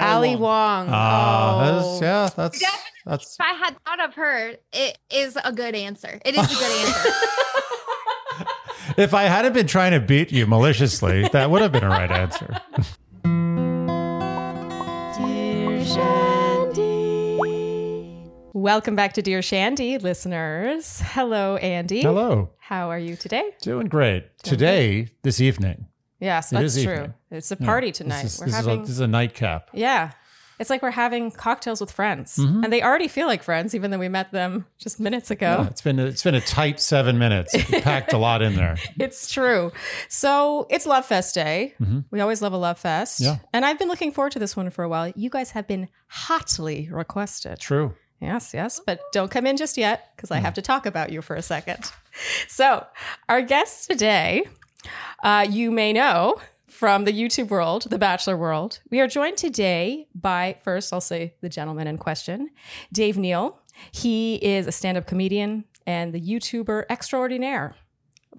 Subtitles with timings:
[0.00, 0.88] Ali Wong.
[0.90, 1.60] Ah, oh.
[1.60, 2.90] that's, yeah, that's Definitely.
[3.04, 6.20] that's If I had thought of her, it is a good answer.
[6.24, 7.10] It is a good answer.
[8.96, 12.10] if I hadn't been trying to beat you maliciously, that would have been a right
[12.10, 12.60] answer.
[15.16, 17.38] Dear Shandy.
[18.52, 21.00] Welcome back to Dear Shandy, listeners.
[21.04, 22.02] Hello, Andy.
[22.02, 22.50] Hello.
[22.58, 23.50] How are you today?
[23.62, 24.38] Doing great.
[24.42, 25.87] Today, this evening.
[26.20, 26.92] Yes, that's is true.
[26.94, 27.14] evening.
[27.30, 28.24] It's a Yeah, party this tonight.
[28.24, 29.70] is- we're this, is having a, this is a nightcap.
[29.72, 30.12] Yeah.
[30.60, 32.36] It's like we're having cocktails with friends.
[32.36, 32.64] Mm-hmm.
[32.64, 35.58] And they already feel like friends, even though we met them just minutes ago.
[35.60, 37.54] Yeah, it's been it's been a tight seven minutes.
[37.54, 38.76] We packed a lot in there.
[38.98, 39.70] It's true.
[40.08, 41.74] So it's Love Fest Day.
[42.10, 43.20] We always love a Love Fest.
[43.22, 43.34] Mm-hmm.
[43.34, 43.38] Yeah.
[43.52, 45.12] And I've been looking forward to this one for a while.
[45.14, 47.60] You guys have been hotly requested.
[47.60, 47.94] True.
[48.20, 48.80] Yes, yes.
[48.84, 51.42] But don't come in just yet because I have to talk about you for a
[51.42, 51.88] second.
[52.48, 52.84] So,
[53.28, 54.42] our guest today,
[55.22, 58.80] uh, you may know from the YouTube world, the Bachelor world.
[58.90, 62.50] We are joined today by, first, I'll say the gentleman in question,
[62.92, 63.60] Dave Neal.
[63.90, 67.74] He is a stand up comedian and the YouTuber extraordinaire.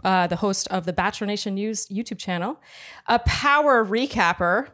[0.03, 2.61] Uh, the host of the Bachelor Nation News YouTube channel,
[3.07, 4.69] a power recapper.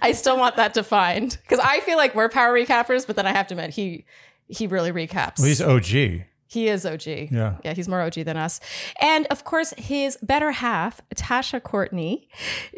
[0.00, 3.32] I still want that defined because I feel like we're power recappers, but then I
[3.32, 4.04] have to admit he
[4.46, 5.38] he really recaps.
[5.38, 6.26] Well, he's OG.
[6.46, 7.06] He is OG.
[7.06, 7.56] Yeah.
[7.64, 8.60] Yeah, he's more OG than us.
[9.00, 12.28] And of course, his better half, Tasha Courtney.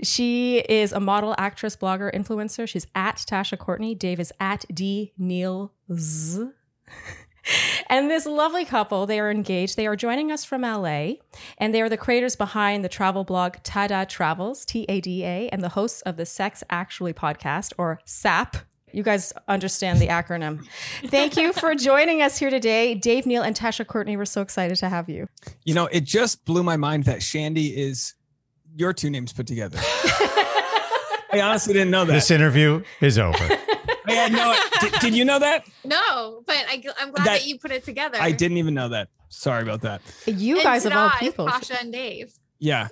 [0.03, 2.69] She is a model, actress, blogger, influencer.
[2.69, 3.95] She's at Tasha Courtney.
[3.95, 6.49] Dave is at D Neil Z.
[7.89, 9.77] And this lovely couple, they are engaged.
[9.77, 11.13] They are joining us from LA,
[11.59, 15.49] and they are the creators behind the travel blog Tada Travels, T A D A,
[15.51, 18.57] and the hosts of the Sex Actually podcast, or SAP.
[18.97, 20.67] You guys understand the acronym.
[21.09, 22.95] Thank you for joining us here today.
[22.95, 25.29] Dave Neal and Tasha Courtney, we're so excited to have you.
[25.65, 28.15] You know, it just blew my mind that Shandy is
[28.75, 29.77] your two names put together.
[29.83, 32.13] I honestly didn't know that.
[32.15, 33.37] This interview is over.
[34.09, 34.57] I had no.
[34.81, 35.67] Did, did you know that?
[35.85, 38.17] no, but I, I'm glad That- that, you put it together.
[38.19, 39.09] I didn't even know that.
[39.29, 40.01] Sorry about that.
[40.25, 41.47] You And guys of all people.
[41.49, 42.33] Tasha and Dave.
[42.61, 42.89] Yeah,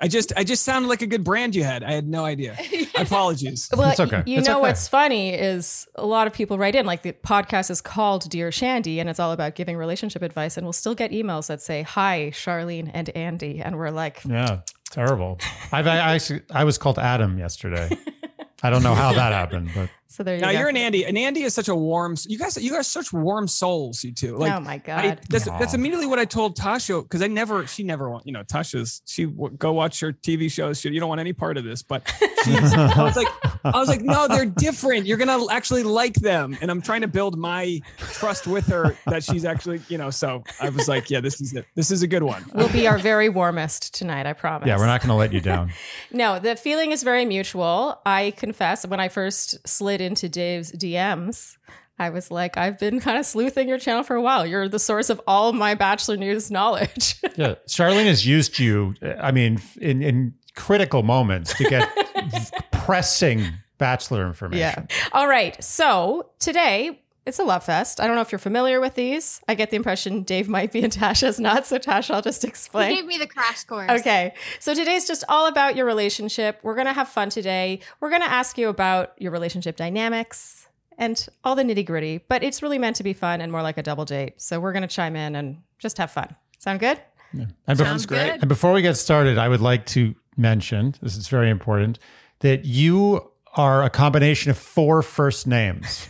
[0.00, 1.82] I just, I just sounded like a good brand you had.
[1.82, 2.56] I had no idea.
[2.96, 3.68] Apologies.
[3.76, 4.22] Well, It's okay.
[4.26, 4.60] You It's know okay.
[4.68, 8.52] what's funny is a lot of people write in like the podcast is called Dear
[8.52, 11.82] Shandy and it's all about giving relationship advice and we'll still get emails that say
[11.82, 14.60] hi Charlene and Andy and we're like Yeah,
[14.90, 15.38] terrible.
[15.72, 17.90] I've, I, I actually I was called Adam yesterday.
[18.62, 20.58] I don't know how that happened, but so there you Now go.
[20.58, 22.16] you're an Andy, and Andy is such a warm.
[22.26, 24.02] You guys, you guys, are such warm souls.
[24.02, 24.36] You two.
[24.36, 25.20] Like, oh my I, god.
[25.28, 25.58] that's Aw.
[25.58, 29.26] that's immediately what I told Tasha because I never, she never you know, Tasha's she
[29.26, 30.80] go watch her TV shows.
[30.80, 32.10] She, you don't want any part of this, but
[32.44, 33.28] she's, I was like,
[33.64, 35.06] I was like, no, they're different.
[35.06, 39.22] You're gonna actually like them, and I'm trying to build my trust with her that
[39.22, 40.10] she's actually, you know.
[40.10, 41.66] So I was like, yeah, this is it.
[41.74, 42.44] This is a good one.
[42.54, 44.66] We'll be our very warmest tonight, I promise.
[44.66, 45.72] yeah, we're not going to let you down.
[46.10, 48.00] No, the feeling is very mutual.
[48.06, 51.56] I confess, when I first slid into Dave's DMs,
[51.98, 54.46] I was like, I've been kind of sleuthing your channel for a while.
[54.46, 57.16] You're the source of all my Bachelor News knowledge.
[57.36, 58.96] Yeah, Charlene has used you.
[59.20, 61.88] I mean, in in critical moments to get
[62.72, 63.44] pressing
[63.78, 64.88] bachelor information.
[64.90, 65.08] Yeah.
[65.12, 65.62] All right.
[65.62, 68.00] So today it's a love fest.
[68.00, 69.40] I don't know if you're familiar with these.
[69.46, 71.66] I get the impression Dave might be and Tasha's not.
[71.66, 72.94] So Tasha, I'll just He explain.
[72.96, 73.90] gave me the crash course.
[74.00, 74.34] Okay.
[74.58, 76.58] So today's just all about your relationship.
[76.62, 77.80] We're going to have fun today.
[78.00, 80.66] We're going to ask you about your relationship dynamics
[80.96, 83.78] and all the nitty gritty, but it's really meant to be fun and more like
[83.78, 84.40] a double date.
[84.40, 86.34] So we're going to chime in and just have fun.
[86.58, 87.00] Sound good?
[87.32, 88.30] And, bef- Sounds good.
[88.40, 91.98] and before we get started, I would like to mention this is very important
[92.40, 96.08] that you are a combination of four first names.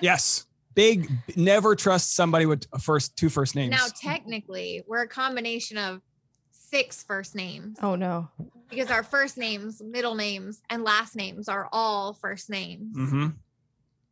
[0.00, 1.10] Yes, big.
[1.36, 3.70] Never trust somebody with a first two first names.
[3.72, 6.00] Now, technically, we're a combination of
[6.50, 8.28] six first names Oh, no.
[8.70, 12.94] because our first names, middle names, and last names are all first names.
[12.96, 13.26] hmm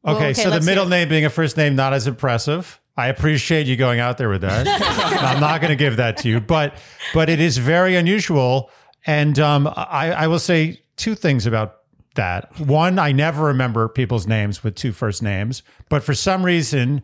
[0.02, 2.78] Well, Okay, okay, so the middle name being a first name not as impressive.
[2.96, 4.66] I appreciate you going out there with that.
[5.22, 6.74] I'm not going to give that to you, but
[7.14, 8.70] but it is very unusual.
[9.06, 11.76] And um, I, I will say two things about
[12.14, 12.58] that.
[12.60, 17.02] One, I never remember people's names with two first names, but for some reason,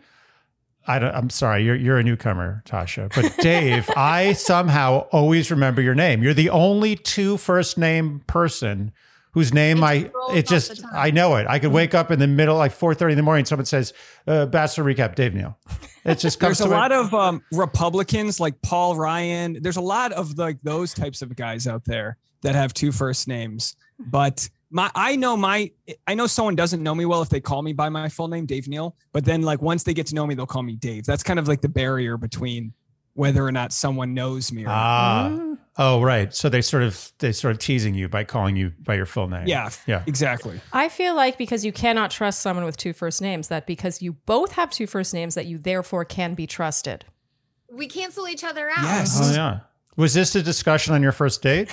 [0.86, 3.12] I don't, I'm sorry, you're you're a newcomer, Tasha.
[3.14, 6.22] But Dave, I somehow always remember your name.
[6.22, 8.92] You're the only two first name person
[9.32, 10.82] whose name It I just rolls it just.
[10.94, 11.46] I know it.
[11.46, 13.44] I could wake up in the middle, like 4:30 in the morning.
[13.44, 13.92] Someone says,
[14.26, 15.58] uh, "Bachelor recap, Dave Neal."
[16.04, 19.58] It just comes There's a to lot of um, Republicans like Paul Ryan.
[19.60, 23.26] There's a lot of like those types of guys out there that have two first
[23.26, 23.74] names.
[23.98, 25.70] But my, I know my,
[26.06, 28.44] I know someone doesn't know me well if they call me by my full name,
[28.44, 28.94] Dave Neal.
[29.12, 31.04] But then like once they get to know me, they'll call me Dave.
[31.06, 32.74] That's kind of like the barrier between
[33.14, 34.62] whether or not someone knows me.
[34.64, 34.74] Or not.
[34.76, 35.28] ah.
[35.32, 35.58] Mm.
[35.78, 36.34] Oh, right.
[36.34, 39.28] So they sort of they sort of teasing you by calling you by your full
[39.28, 39.46] name.
[39.46, 40.02] Yeah, Yeah.
[40.06, 40.60] exactly.
[40.72, 44.12] I feel like because you cannot trust someone with two first names, that because you
[44.26, 47.04] both have two first names, that you therefore can be trusted.
[47.72, 48.82] we cancel each other out.
[48.84, 49.18] Yes.
[49.22, 49.60] Oh yeah.
[49.96, 51.72] Was this a discussion on your first date?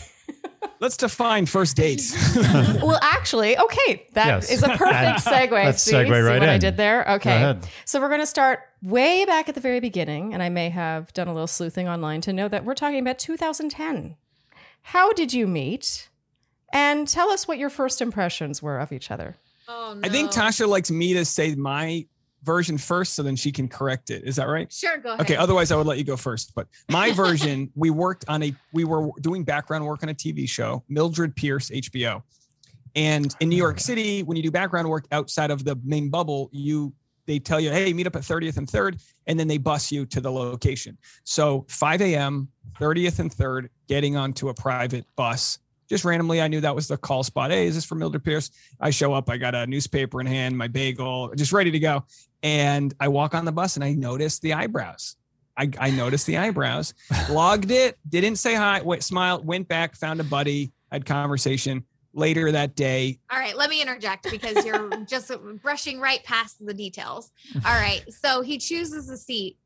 [0.83, 2.13] Let's define first dates.
[2.35, 4.63] well, actually, okay, that is Yes.
[4.63, 5.51] a perfect segue.
[5.51, 7.09] Let's see, segue see right what I did there?
[7.09, 7.33] Okay.
[7.33, 7.65] ahead.
[7.85, 11.13] So we're going to start way back at the very beginning, and I may have
[11.13, 14.17] done a little sleuthing online to know that we're talking about 2010.
[14.81, 16.09] How did you meet?
[16.73, 19.37] And tell us what your first impressions were of each other.
[19.69, 20.05] Oh, no.
[20.05, 22.05] I think Tasha likes me to say my
[22.43, 24.23] version first, so then she can correct it.
[24.23, 24.71] Is that right?
[24.71, 25.21] Sure, go ahead.
[25.21, 25.35] Okay.
[25.35, 26.53] Otherwise, I would let you go first.
[26.55, 30.47] But my version, we worked on a, we were doing background work on a TV
[30.47, 32.21] show, Mildred Pierce, HBO.
[32.95, 36.49] And in New York City, when you do background work outside of the main bubble,
[36.51, 36.93] you
[37.25, 40.05] they tell you, hey, meet up at 30th and 3rd, and then they bus you
[40.07, 40.97] to the location.
[41.23, 42.49] So 5 a.m.,
[42.79, 45.59] 30th and 3rd, getting onto a private bus.
[45.89, 47.51] Just randomly, I knew that was the call spot.
[47.51, 48.51] Hey, is this for Mildred Pierce?
[48.79, 52.03] I show up, I got a newspaper in hand, my bagel, just ready to go.
[52.43, 55.15] And I walk on the bus and I notice the eyebrows.
[55.57, 56.93] I, I noticed the eyebrows,
[57.29, 61.85] logged it, didn't say hi, went, smiled, went back, found a buddy, had conversation.
[62.15, 65.31] Later that day, All right, let me interject because you're just
[65.63, 67.31] brushing right past the details.
[67.65, 69.57] All right, so he chooses a seat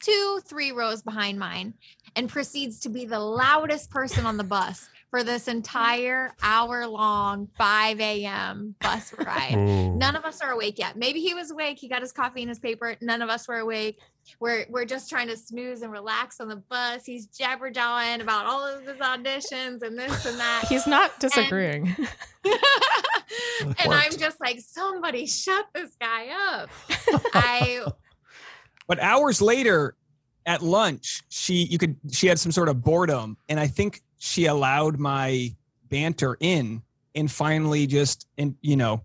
[0.00, 1.74] two, three rows behind mine
[2.16, 7.48] and proceeds to be the loudest person on the bus for this entire hour long
[7.58, 8.76] 5 a.m.
[8.80, 9.54] bus ride.
[9.56, 9.96] Ooh.
[9.96, 10.96] None of us are awake yet.
[10.96, 11.78] Maybe he was awake.
[11.78, 12.94] He got his coffee and his paper.
[13.00, 13.98] None of us were awake.
[14.38, 17.04] We're we're just trying to snooze and relax on the bus.
[17.04, 20.66] He's jabber jawing about all of his auditions and this and that.
[20.68, 21.96] He's not disagreeing.
[22.44, 26.70] and I'm just like, somebody shut this guy up.
[27.34, 27.86] I
[28.86, 29.96] But hours later
[30.46, 34.44] at lunch, she you could she had some sort of boredom and I think she
[34.44, 35.48] allowed my
[35.88, 36.82] banter in
[37.14, 39.02] and finally just and you know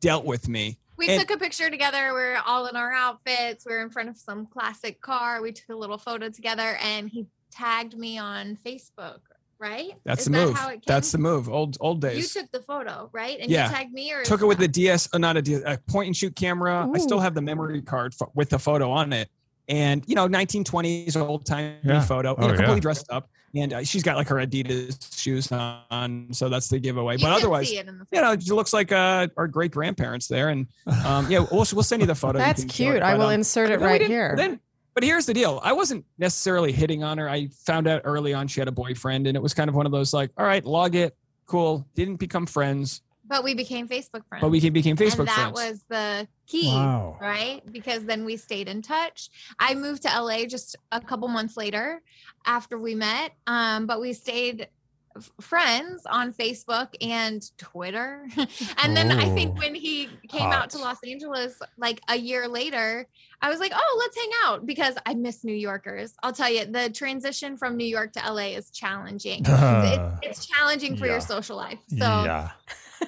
[0.00, 0.76] dealt with me.
[0.96, 2.12] we And- took a picture together.
[2.12, 3.64] We are all in our outfits.
[3.64, 5.40] We are in front of some classic car.
[5.40, 9.20] We took a little photo together and he tagged me on Facebook,
[9.60, 9.92] right?
[10.04, 10.56] That's Is the that move.
[10.56, 11.48] how it That's the move.
[11.48, 12.34] Old old days.
[12.34, 13.38] You took the photo, right?
[13.40, 13.68] And Yeah.
[13.70, 16.08] you tagged me or Took it with the DS, uh, not a, DS, a point
[16.08, 16.90] and shoot camera.
[16.92, 19.30] I still have the memory card f- with the photo on it.
[19.68, 22.00] And you know, 1920s old time Yeah.
[22.02, 22.80] photo, Oh, you know, completely yeah.
[22.80, 27.16] dressed up, and uh, she's got like her Adidas shoes on, so that's the giveaway.
[27.16, 30.50] You but otherwise, see it you know, it looks like uh, our great grandparents there,
[30.50, 30.66] and
[31.04, 32.38] um, yeah, we'll we'll send you the photo.
[32.38, 32.96] That's cute.
[32.96, 33.02] it.
[33.02, 34.34] I will um, insert it right here.
[34.36, 34.60] Then,
[34.94, 37.28] but here's the deal: I wasn't necessarily hitting on her.
[37.28, 39.86] I found out early on she had a boyfriend, and it was kind of one
[39.86, 41.16] of those like, all right, log it,
[41.46, 41.86] cool.
[41.94, 44.40] Didn't become friends, But we became Facebook friends.
[44.42, 45.18] but we became Facebook friends.
[45.18, 45.70] and that friends.
[45.72, 46.68] was the key.
[46.72, 47.18] Wow.
[47.20, 47.60] right?
[47.70, 49.28] Because then we stayed in touch.
[49.58, 52.00] I moved to LA just a couple months later
[52.46, 54.68] after we met, um, but we stayed
[55.16, 58.26] f- friends on Facebook and Twitter.
[58.82, 63.06] and then I think when he came out to Los Angeles like a year later,
[63.42, 66.14] I was like, oh, let's hang out because I miss New Yorkers.
[66.22, 69.44] I'll tell you, the transition from New York to LA is challenging.
[69.48, 71.12] Uh, It- it's challenging for yeah.
[71.12, 71.78] your social life.
[71.90, 72.50] So, yeah.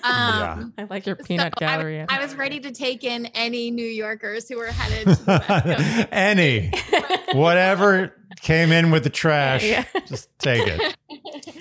[0.02, 1.98] Um, I like your peanut I, gallery.
[1.98, 5.44] was, I was ready to take in any New Yorkers who were headed to the
[5.48, 5.48] West
[5.96, 6.08] Coast.
[6.12, 6.70] Any,
[7.32, 9.84] whatever came in with the trash, Yeah.
[10.06, 10.96] just take it.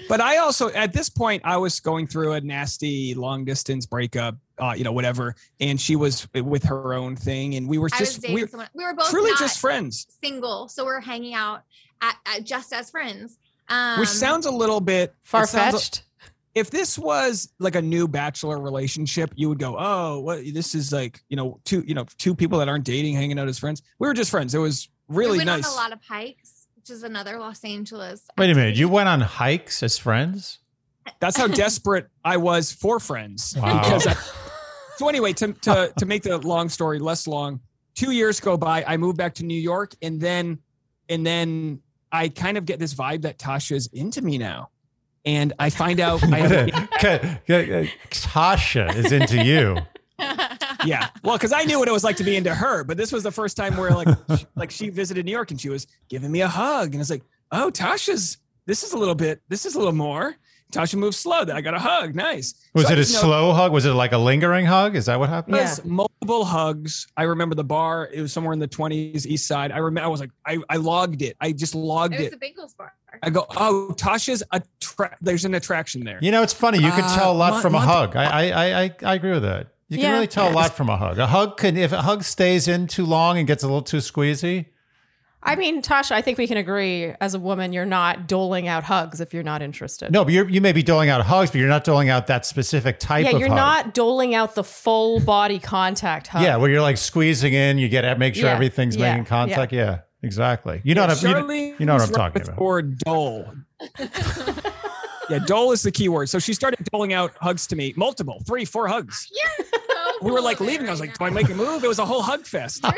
[0.07, 4.37] But I also, at this point, I was going through a nasty long distance breakup,
[4.57, 5.35] uh, you know, whatever.
[5.59, 7.53] And she was with her own thing.
[7.53, 8.69] And we were just, we were someone.
[8.73, 11.61] We were both truly just friends, single, so we're hanging out
[12.01, 13.37] at, at just as friends.
[13.67, 16.03] Um, which sounds a little bit Far it sounds a- fetched.
[16.59, 20.41] If this was like a new bachelor relationship, you would go, "Oh, what?
[20.53, 23.47] This is like you know two you know two people that aren't dating, hanging out
[23.47, 24.53] as friends." We were just friends.
[24.53, 25.67] It was really we went nice.
[25.67, 28.25] on a lot of hikes, which is another Los Angeles.
[28.37, 28.75] Wait a minute.
[28.75, 30.59] You went on hikes as friends?
[31.19, 33.55] That's how desperate I was for friends.
[33.57, 33.79] Wow.
[33.79, 34.17] Because I-
[34.97, 37.61] so anyway, to, to to make the long story less long,
[37.95, 38.83] two years go by.
[38.85, 40.59] I moved back to New York, and then
[41.07, 44.69] and then I kind of get this vibe that Tasha's into me now,
[45.25, 49.77] and I find out I Tasha is into you.
[50.85, 51.09] yeah.
[51.23, 53.23] Well, because I knew what it was like to be into her, but this was
[53.23, 54.07] the first time where like
[54.37, 57.09] she- like she visited New York and she was giving me a hug, and it's
[57.09, 60.35] like, oh, Tasha's this is a little bit, this is a little more.
[60.71, 61.43] Tasha moves slow.
[61.43, 62.13] Then I got a hug.
[62.13, 62.53] Nice.
[62.75, 63.71] Was So, it a know, slow hug?
[63.71, 64.95] Was it like a lingering hug?
[64.95, 65.55] Is that what happened?
[65.55, 67.07] Yes, was multiple hugs.
[67.17, 68.07] I remember the bar.
[68.13, 69.71] It was somewhere in the 20s, east side.
[69.71, 71.35] I remember I was like, I, I logged it.
[71.41, 72.39] I just logged It was it.
[72.39, 72.93] the Bengals bar.
[73.23, 76.19] I go, oh, Tasha's attra- there's an attraction there.
[76.21, 76.77] You know, it's funny.
[76.79, 78.15] You can Uh, tell a lot Mon- from a Mon- hug.
[78.15, 79.67] I, I, I, I- I agree with that.
[79.89, 80.13] You can Yeah.
[80.13, 81.17] really tell a lot from a hug.
[81.17, 83.97] A hug can, if a hug stays in too long and gets a little too
[83.97, 84.67] squeezy,
[85.41, 88.83] I mean, Tasha, I think we can agree as a woman, you're not doling out
[88.83, 90.11] hugs if you're not interested.
[90.11, 92.45] No, but you're, you may be doling out hugs, but you're not doling out that
[92.45, 93.55] specific type Yeah, of you're hug.
[93.55, 96.41] not doling out the full body contact hug.
[96.43, 99.71] Yeah, where you're like squeezing in, you get make sure Yeah, everything's yeah, making contact.
[99.71, 100.81] Yeah, exactly.
[100.83, 102.59] You know what I'm, you, Charlene you know what I'm talking about.
[102.59, 103.45] Or dole.
[105.29, 106.29] yeah, dole is the key word.
[106.29, 109.29] So she started doling out hugs to me, multiple, three, four hugs.
[109.31, 110.87] You're so We were like full of leaving.
[110.87, 111.25] I was right like, do.
[111.25, 111.83] I make a move?
[111.83, 112.85] It was a whole hug fest.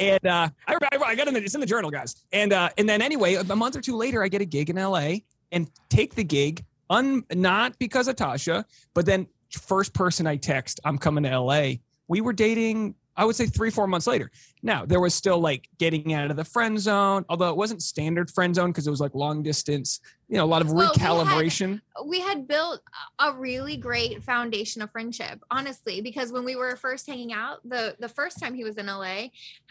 [0.00, 2.16] And uh, I, I, I got in the, it's in the journal, guys.
[2.32, 4.76] And uh, and then anyway, a month or two later, I get a gig in
[4.76, 5.18] LA
[5.52, 10.80] and take the gig, un, not because of Tasha, but then first person I text,
[10.84, 11.74] I'm coming to LA.
[12.08, 14.30] We were dating, I would say three, four months later.
[14.62, 18.30] Now there was still like getting out of the friend zone, although it wasn't standard
[18.30, 21.00] friend zone because it was like long distance, you know, a lot of Well, we
[21.00, 21.80] had- recalibration.
[22.06, 22.80] we had built
[23.18, 27.96] a really great foundation of friendship honestly because when we were first hanging out the
[27.98, 29.24] the first time he was in la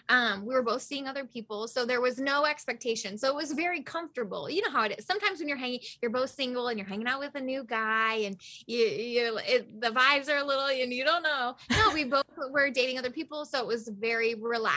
[0.09, 3.17] um, we were both seeing other people so there was no expectation.
[3.17, 4.49] So it was very comfortable.
[4.49, 5.05] You know how it is.
[5.05, 8.15] Sometimes when you're hanging you're both single and you're hanging out with a new guy
[8.25, 11.55] and you you it, the vibes are a little and you don't know.
[11.71, 14.76] No we both were dating other people so it was very relaxed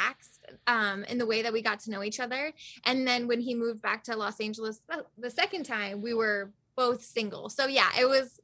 [0.66, 2.52] um, in the way that we got to know each other
[2.84, 6.50] and then when he moved back to los angeles the, the second time we were
[6.80, 7.50] both single.
[7.50, 8.40] So yeah, it was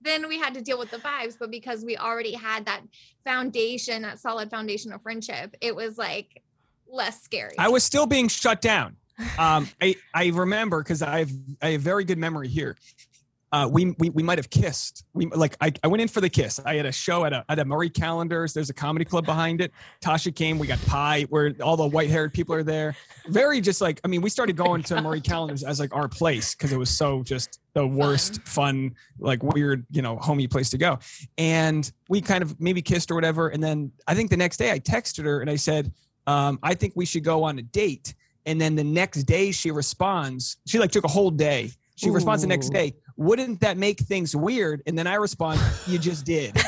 [0.00, 2.82] then we had to deal with the vibes, but because we already had that
[3.24, 6.42] foundation, that solid foundation of friendship, it was like
[6.88, 7.54] less scary.
[7.58, 8.96] I was still being shut down.
[9.38, 12.78] Um, I I remember because I have I have very good memory here.
[13.52, 15.04] Uh, we, we we might have kissed.
[15.12, 16.60] We like I, I went in for the kiss.
[16.64, 18.54] I had a show at a at a Marie Callender's.
[18.54, 19.72] There's a comedy club behind it.
[20.00, 20.56] Tasha came.
[20.56, 21.22] We got pie.
[21.30, 22.94] Where all the white haired people are there.
[23.26, 26.54] Very just like I mean, we started going to Marie Callender's as like our place
[26.54, 30.78] because it was so just the worst fun like weird you know homey place to
[30.78, 31.00] go.
[31.36, 33.48] And we kind of maybe kissed or whatever.
[33.48, 35.92] And then I think the next day I texted her and I said,
[36.28, 38.14] um, I think we should go on a date.
[38.46, 41.72] And then the next day she responds, she like took a whole day.
[41.96, 44.82] She responds the next day, wouldn't that make things weird?
[44.86, 46.56] And then I respond, you just did.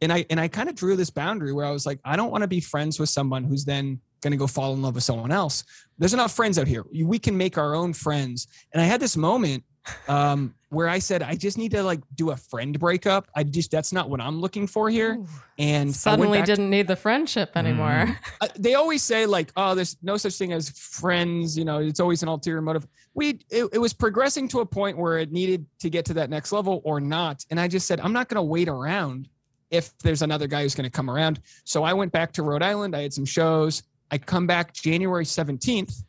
[0.00, 2.30] And I and I kind of drew this boundary where I was like, I don't
[2.30, 5.02] want to be friends with someone who's then going to go fall in love with
[5.02, 5.64] someone else.
[5.98, 6.84] There's enough friends out here.
[6.94, 8.46] We can make our own friends.
[8.72, 9.64] And I had this moment
[10.08, 13.28] um, where I said, I just need to like do a friend breakup.
[13.34, 15.14] I just that's not what I'm looking for here.
[15.14, 15.26] Ooh.
[15.58, 18.18] And Suddenly didn't need the friendship anymore.
[18.40, 22.00] uh, they always say like oh there's no such thing as friends you know it's
[22.00, 25.64] always an ulterior motive we it, it was progressing to a point where it needed
[25.78, 28.36] to get to that next level or not and i just said i'm not going
[28.36, 29.28] to wait around
[29.70, 32.62] if there's another guy who's going to come around so i went back to rhode
[32.62, 36.02] island i had some shows i come back january 17th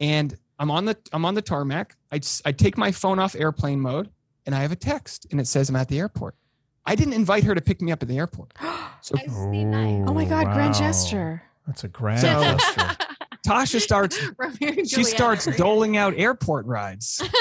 [0.00, 3.34] and i'm on the i'm on the tarmac i, s- I take my phone off
[3.36, 4.10] airplane mode
[4.46, 6.34] and i have a text and it says i'm at the airport
[6.84, 8.52] i didn't invite her to pick me up at the airport
[9.02, 10.04] so I see nice.
[10.08, 11.42] oh my God, grand gesture.
[11.66, 12.96] That's a grand So- gesture.
[13.46, 14.18] tasha starts
[14.92, 17.22] she starts doling out airport rides.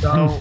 [0.00, 0.38] So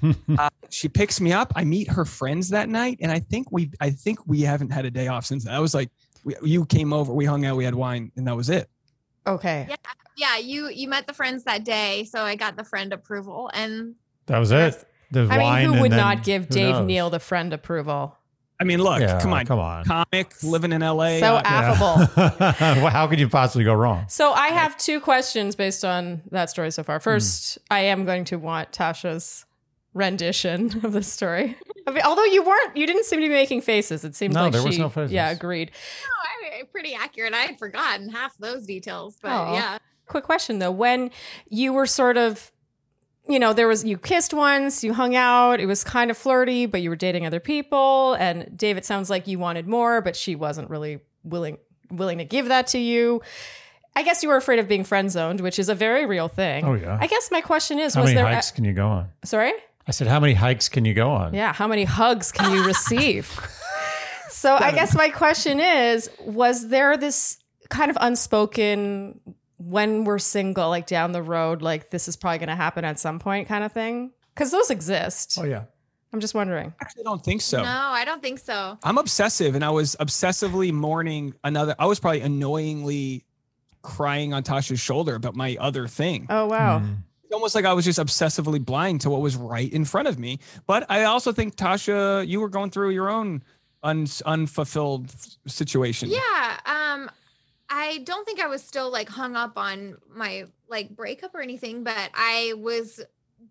[0.38, 1.52] uh, she picks me up.
[1.54, 4.86] I meet her friends that night, and I think we, I think we haven't had
[4.86, 5.44] a day off since.
[5.44, 5.52] that.
[5.52, 5.90] I was like,
[6.24, 8.70] we, you came over, we hung out, we had wine, and that was it.
[9.26, 9.66] Okay.
[9.68, 9.76] Yeah,
[10.16, 13.94] yeah, you you met the friends that day, so I got the friend approval, and
[14.26, 14.84] that was it.
[15.10, 16.86] The I wine mean, who and would then- not give Dave knows?
[16.86, 18.14] Neal the friend approval?
[18.60, 19.84] I mean, look, Yeah, come on, come on.
[19.84, 21.20] comic living in L.A.
[21.20, 22.08] So uh, affable.
[22.82, 24.06] well, how could you possibly go wrong?
[24.08, 26.86] So I have two questions based on that story so Hmm.
[26.86, 26.98] far.
[27.00, 29.44] First, I am going to want Tasha's
[29.94, 31.56] rendition of the story.
[31.86, 34.04] I mean, although you weren't, you didn't seem to be making faces.
[34.04, 35.12] It seemed No, like there she, was no faces.
[35.12, 35.70] yeah, agreed.
[36.58, 37.34] No, I, pretty accurate.
[37.34, 39.54] I had forgotten half those details, but Aw.
[39.54, 41.10] yeah, Quick question though, when
[41.48, 42.50] you were sort of,
[43.28, 46.64] you know, there was you kissed once, you hung out, it was kind of flirty,
[46.66, 50.16] but you were dating other people, and Dave, it sounds like you wanted more, but
[50.16, 51.58] she wasn't really willing
[51.90, 53.20] willing to give that to you.
[53.96, 56.64] I guess you were afraid of being friend zoned, which is a very real thing.
[56.64, 56.96] Oh, yeah.
[57.00, 58.32] I guess my question is, How was many there?
[58.32, 59.08] hikes can you go on?
[59.24, 59.52] sorry.
[59.86, 61.32] I said, how many hikes can you go on?
[61.32, 63.40] Yeah, how many hugs can you receive?
[64.38, 69.20] So I guess my question is was there this kind of unspoken
[69.58, 72.98] when we're single like down the road like this is probably going to happen at
[72.98, 74.12] some point kind of thing?
[74.34, 75.38] Cuz those exist.
[75.40, 75.64] Oh yeah.
[76.12, 76.72] I'm just wondering.
[76.80, 77.62] I actually don't think so.
[77.62, 78.78] no, I don't think so.
[78.82, 81.74] I'm obsessive, and I was obsessively mourning another.
[81.78, 83.26] I was probably annoyingly
[83.82, 86.26] crying on Tasha's shoulder about my other thing.
[86.30, 86.78] Oh wow.
[86.78, 86.98] Mm.
[87.24, 90.18] It's almost like I was just obsessively blind to what was right in front of
[90.18, 90.38] me.
[90.66, 93.42] But I also think Tasha, you were going through your own
[93.82, 95.14] un- unfulfilled
[95.46, 96.08] situation.
[96.10, 97.10] Yeah, um,
[97.70, 101.84] I don't think I was still like hung up on my like breakup or anything,
[101.84, 103.00] but I was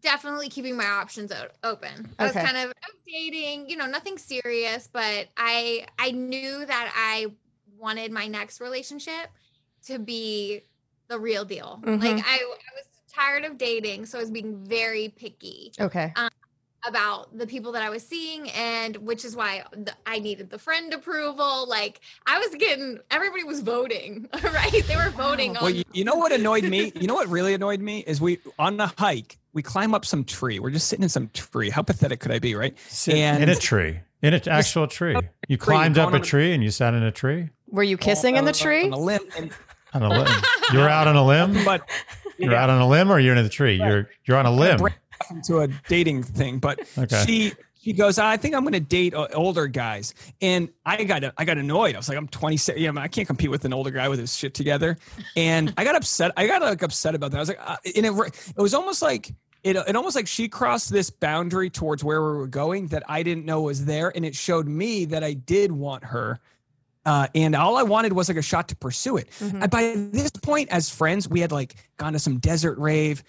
[0.02, 2.14] definitely keeping my options o- open.
[2.20, 6.66] I was kind of I was dating, you know, nothing serious, but I I knew
[6.66, 7.28] that I
[7.78, 9.30] wanted my next relationship
[9.86, 10.62] to be
[11.10, 11.80] the real deal.
[11.84, 12.00] Mhm.
[12.02, 16.12] Like I, I was tired of dating, so I was being very picky Okay.
[16.88, 20.60] About the people that I was seeing, and which is why the, I needed the
[20.60, 21.68] friend approval.
[21.68, 24.84] Like I was getting, everybody was voting, right?
[24.88, 25.58] They were voting Wow.
[25.60, 25.64] on.
[25.64, 26.92] Well, you, you know what annoyed me?
[26.96, 30.24] You know what really annoyed me is we on the hike we climb up some
[30.24, 30.60] tree.
[30.60, 31.72] We're just sitting in some tree.
[31.72, 32.78] How pathetic could I be, right?
[32.88, 35.16] Sit And- in a tree, in an actual tree.
[35.48, 38.46] You climbed up a tree and you sat in a tree Were you kissing in
[38.46, 38.84] the Uh, tree?
[38.86, 39.52] on a limb, and,
[39.94, 40.42] on a limb.
[40.74, 41.64] You're out on a limb.
[41.66, 41.90] but
[42.38, 43.78] You're out on a limb, or you're in the tree.
[43.78, 44.80] You're you're on a limb.
[45.20, 46.60] Break off into a dating thing.
[46.60, 47.24] But Okay.
[47.26, 51.24] she she goes, I think I'm going to date uh, older guys, and I got
[51.38, 51.96] I got annoyed.
[51.96, 52.80] I was like, I'm 26.
[52.80, 54.98] Yeah, I can't compete with an older guy with his shit together,
[55.36, 56.32] and I got upset.
[56.36, 57.38] I got like upset about that.
[57.38, 58.14] I was like, uh, and it
[58.58, 59.34] it was almost like.
[59.64, 63.22] It, it almost like she crossed this boundary towards where we were going that I
[63.22, 66.40] didn't know was there, and it showed me that I did want her,
[67.06, 69.30] uh, and all I wanted was like a shot to pursue it.
[69.40, 69.64] Mhm.
[69.64, 73.24] And by this point, as friends, we had like gone to some desert rave,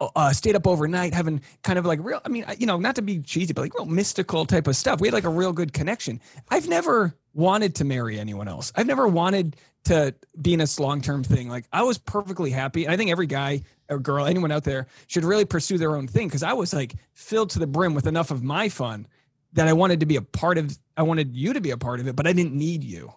[0.00, 2.20] uh, uh, stayed up overnight, having kind of like real.
[2.24, 5.00] I mean, you know, not to be cheesy, but like real mystical type of stuff.
[5.00, 6.20] We had like a real good connection.
[6.50, 8.72] I've never wanted to marry anyone else.
[8.76, 11.48] I've never wanted to be in this long term thing.
[11.48, 12.84] Like I was perfectly happy.
[12.84, 16.06] And I think every guy or girl, anyone out there, should really pursue their own
[16.06, 19.06] thing because I was like filled to the brim with enough of my fun
[19.54, 20.76] that I wanted to be a part of.
[20.96, 23.12] I wanted you to be a part of it, but I didn't need you.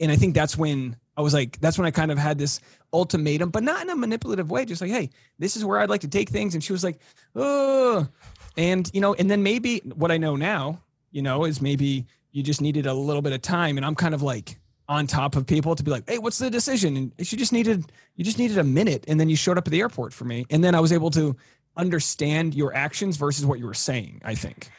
[0.00, 2.60] And I think that's when I was like, that's when I kind of had this
[2.92, 4.64] ultimatum, but not in a manipulative way.
[4.64, 6.54] Just like, hey, this is where I'd like to take things.
[6.54, 6.98] And she was like,
[7.36, 8.08] oh,
[8.56, 10.80] and you know, and then maybe what I know now,
[11.10, 13.76] you know, is maybe you just needed a little bit of time.
[13.76, 16.50] And I'm kind of like on top of people to be like, hey, what's the
[16.50, 16.96] decision?
[16.96, 19.04] And she just needed, you just needed a minute.
[19.06, 20.46] And then you showed up at the airport for me.
[20.50, 21.36] And then I was able to
[21.76, 24.70] understand your actions versus what you were saying, I think.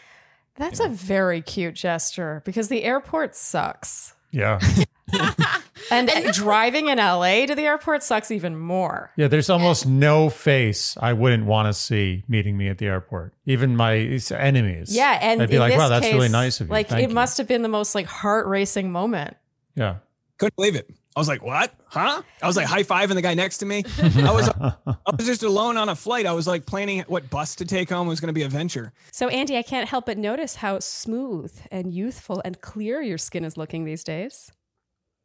[0.55, 4.13] That's a very cute gesture because the airport sucks.
[4.31, 4.59] Yeah.
[5.91, 9.11] And, And driving in LA to the airport sucks even more.
[9.17, 13.33] Yeah, there's almost no face I wouldn't want to see meeting me at the airport.
[13.45, 13.95] Even my
[14.31, 14.95] enemies.
[14.95, 16.71] Yeah, and I'd be like, wow, that's case, really nice of you.
[16.71, 19.35] Like Thank it you." must have been the most like heart racing moment.
[19.75, 19.97] Yeah.
[20.37, 20.89] Couldn't believe it.
[21.15, 21.73] I was like, what?
[21.87, 22.21] Huh?
[22.41, 23.83] I was like high fiving the guy next to me.
[24.01, 26.25] I was uh, I was just alone on a flight.
[26.25, 28.49] I was like planning what bus to take home It was going to be a
[28.49, 28.93] venture.
[29.11, 33.43] So Andy, I can't help but notice how smooth and youthful and clear your skin
[33.43, 34.53] is looking these days.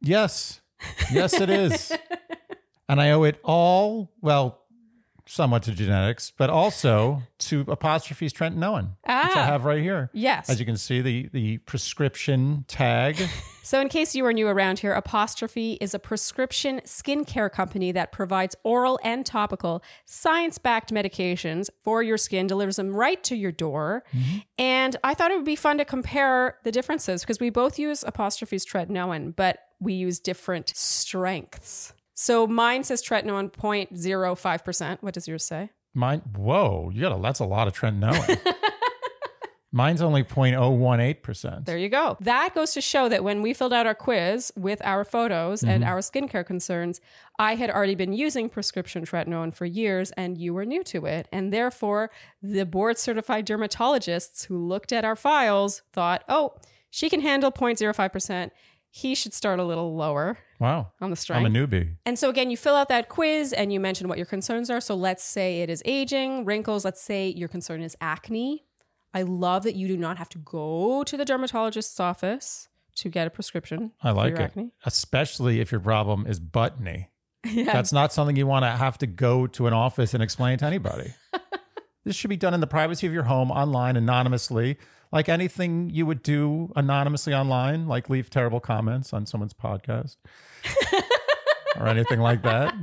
[0.01, 0.61] Yes.
[1.11, 1.91] Yes, it is.
[2.89, 4.61] and I owe it all, well,
[5.27, 9.45] somewhat to genetics, but also to Apostrophe's Trenton Owen, which I Ah.
[9.45, 10.09] have right here.
[10.13, 10.49] Yes.
[10.49, 13.17] As you can see, the the prescription tag.
[13.67, 18.13] So, in case you are new around here, Apostrophe is a prescription skincare company that
[18.13, 23.51] provides oral and topical science backed medications for your skin, delivers them right to your
[23.51, 24.05] door.
[24.57, 28.05] And I thought it would be fun to compare the differences because we both use
[28.07, 31.91] Apostrophe's tretinoin, but we use different strengths.
[32.19, 34.97] So, mine says tretinoin 0.05%.
[35.01, 35.69] What does yours say?
[35.93, 38.39] Mine, whoa, you got a, that's a lot of tretinoin.
[39.71, 41.65] Mine's only 0.018%.
[41.65, 42.17] There you go.
[42.21, 45.83] That goes to show that when we filled out our quiz with our photos and
[45.83, 45.91] mm-hmm.
[45.91, 46.99] our skincare concerns,
[47.37, 51.27] I had already been using prescription tretinoin for years and you were new to it.
[51.31, 52.09] And therefore,
[52.41, 56.55] the board certified dermatologists who looked at our files thought, oh,
[56.89, 58.49] she can handle 0.05%.
[58.97, 60.91] He should start a little lower Wow.
[61.01, 61.45] on the strength.
[61.45, 61.97] I'm a newbie.
[62.05, 64.81] And so again, you fill out that quiz and you mention what your concerns are.
[64.81, 66.83] So let's say it is aging, wrinkles.
[66.83, 68.65] Let's say your concern is acne.
[69.13, 73.27] I love that you do not have to go to the dermatologist's office to get
[73.27, 73.91] a prescription.
[74.01, 74.39] I for like it.
[74.39, 74.71] Acne.
[74.83, 77.09] Especially if your problem is buttony.
[77.45, 77.71] Yeah.
[77.71, 80.65] That's not something you want to have to go to an office and explain to
[80.65, 81.13] anybody.
[82.03, 84.77] this should be done in the privacy of your home, online, anonymously,
[85.11, 90.17] like anything you would do anonymously online, like leave terrible comments on someone's podcast
[91.77, 92.73] or anything like that.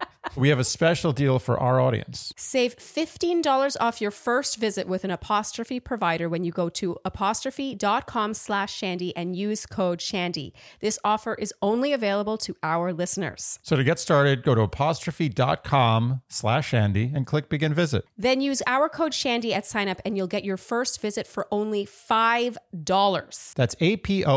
[0.36, 2.32] We have a special deal for our audience.
[2.36, 8.34] Save $15 off your first visit with an apostrophe provider when you go to apostrophe.com
[8.34, 10.52] slash shandy and use code shandy.
[10.80, 13.60] This offer is only available to our listeners.
[13.62, 18.04] So to get started, go to apostrophe.com slash Shandy and click begin visit.
[18.16, 21.46] Then use our code shandy at sign up and you'll get your first visit for
[21.52, 23.54] only $5.
[23.54, 24.28] That's A-P-O-S-T-R-O-P-H-E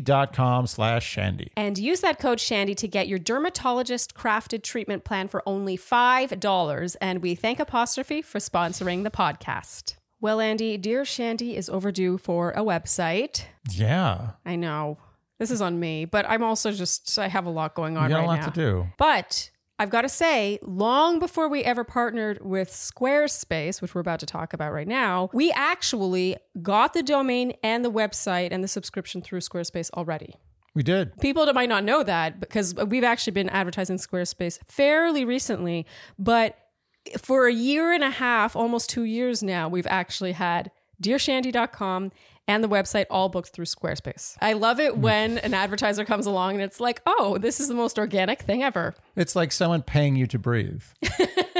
[0.00, 1.50] dot com slash Shandy.
[1.56, 6.96] And use that code Shandy to get your dermatologist crafted treatment plan for only $5.
[7.00, 9.96] And we thank Apostrophe for sponsoring the podcast.
[10.20, 13.44] Well, Andy, Dear Shandy is overdue for a website.
[13.70, 14.30] Yeah.
[14.44, 14.98] I know
[15.38, 18.16] this is on me, but I'm also just, I have a lot going on You
[18.16, 18.46] got right a lot now.
[18.46, 18.86] to do.
[18.96, 24.20] But I've got to say, long before we ever partnered with Squarespace, which we're about
[24.20, 28.68] to talk about right now, we actually got the domain and the website and the
[28.68, 30.36] subscription through Squarespace already.
[30.76, 31.18] We did.
[31.20, 35.86] People that might not know that because we've actually been advertising Squarespace fairly recently,
[36.18, 36.58] but
[37.18, 40.70] for a year and a half, almost two years now, we've actually had
[41.02, 42.12] dearshandy.com
[42.46, 44.36] and the website all booked through Squarespace.
[44.42, 47.74] I love it when an advertiser comes along and it's like, oh, this is the
[47.74, 48.94] most organic thing ever.
[49.16, 50.82] It's like someone paying you to breathe.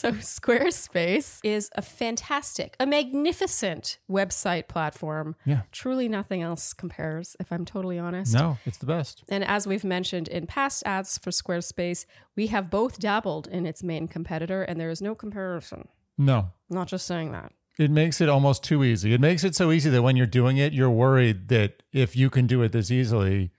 [0.00, 5.36] So, Squarespace is a fantastic, a magnificent website platform.
[5.44, 5.62] Yeah.
[5.72, 8.32] Truly nothing else compares, if I'm totally honest.
[8.32, 9.24] No, it's the best.
[9.28, 13.82] And as we've mentioned in past ads for Squarespace, we have both dabbled in its
[13.82, 15.88] main competitor, and there is no comparison.
[16.16, 16.52] No.
[16.70, 17.52] Not just saying that.
[17.78, 19.12] It makes it almost too easy.
[19.12, 22.30] It makes it so easy that when you're doing it, you're worried that if you
[22.30, 23.52] can do it this easily,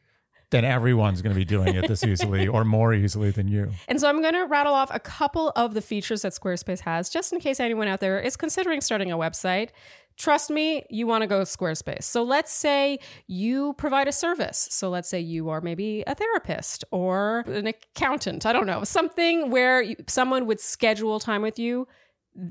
[0.52, 3.72] then everyone's going to be doing it this easily or more easily than you.
[3.88, 7.10] And so I'm going to rattle off a couple of the features that Squarespace has,
[7.10, 9.70] just in case anyone out there is considering starting a website.
[10.18, 12.04] Trust me, you want to go with Squarespace.
[12.04, 14.68] So let's say you provide a service.
[14.70, 18.46] So let's say you are maybe a therapist or an accountant.
[18.46, 21.88] I don't know, something where you, someone would schedule time with you.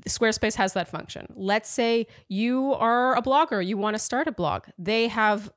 [0.09, 1.27] Squarespace has that function.
[1.37, 4.65] Let's say you are a blogger, you want to start a blog.
[4.79, 5.53] They have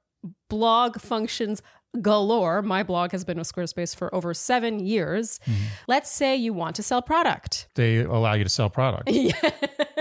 [0.50, 1.62] blog functions
[2.02, 2.62] galore.
[2.62, 5.40] My blog has been with Squarespace for over seven years.
[5.46, 5.64] Mm-hmm.
[5.88, 7.68] Let's say you want to sell product.
[7.76, 9.10] They allow you to sell product.
[9.10, 9.34] Yeah.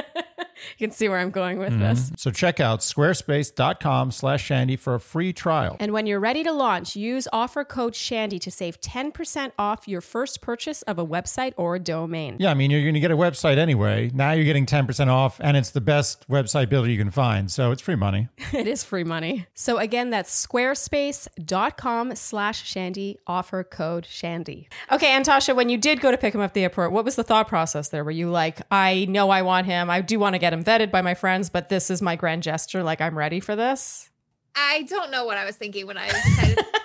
[0.79, 1.81] you can see where I'm going with mm-hmm.
[1.81, 2.13] this.
[2.17, 5.77] So check out squarespace.com slash shandy for a free trial.
[5.81, 10.01] And when you're ready to launch, use offer code Shandy to save 10% off your
[10.01, 12.37] first purchase of a website or a domain.
[12.39, 14.11] Yeah, I mean, you're going to get a website anyway.
[14.15, 17.51] Now you're getting 10% off, and it's the best website builder you can find.
[17.51, 18.29] So it's free money.
[18.53, 19.47] it is free money.
[19.55, 24.69] So again, that's squarespace.com slash Shandy, offer code Shandy.
[24.91, 27.05] Okay, and Tasha, when you did go to pick him up at the airport, what
[27.05, 28.05] was the thought process there?
[28.05, 29.91] Were you like, I know I want him.
[29.91, 32.43] I do want to get him vetted by my friends, but this is my grand
[32.43, 32.83] gesture.
[32.83, 34.11] Like, I'm ready for this?
[34.55, 36.59] I don't know what I was thinking when I decided.
[36.59, 36.69] other-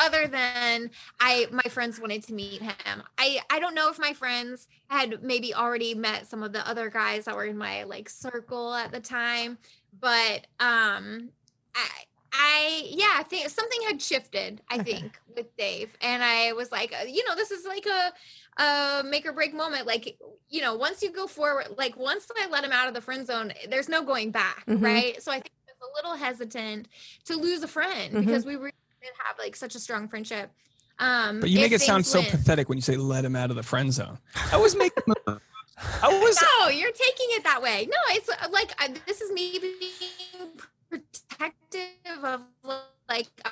[0.00, 3.02] Other than I, my friends wanted to meet him.
[3.18, 6.88] I, I don't know if my friends had maybe already met some of the other
[6.90, 9.58] guys that were in my like circle at the time,
[10.00, 11.30] but um,
[11.74, 11.88] I,
[12.32, 14.60] I yeah, I think something had shifted.
[14.70, 14.92] I Okay.
[14.92, 18.12] think with Dave, and I was like, uh, you know, this is like a,
[18.58, 19.86] a make or break moment.
[19.86, 20.18] Like,
[20.48, 23.26] you know, once you go forward, like once I let him out of the friend
[23.26, 24.82] zone, there's no going back, Mhm.
[24.82, 25.22] right?
[25.22, 26.88] So I think I was a little hesitant
[27.26, 28.20] to lose a friend Mhm.
[28.26, 30.50] because we really did have like such a strong friendship.
[30.98, 33.36] Um, But you make it sound things so went- pathetic when you say let him
[33.36, 34.18] out of the friend zone.
[34.52, 35.04] I was making.
[36.02, 36.42] I was.
[36.58, 37.86] No, you're taking it that way.
[37.88, 42.42] No, it's uh, like I, this is me being protective of
[43.08, 43.50] like a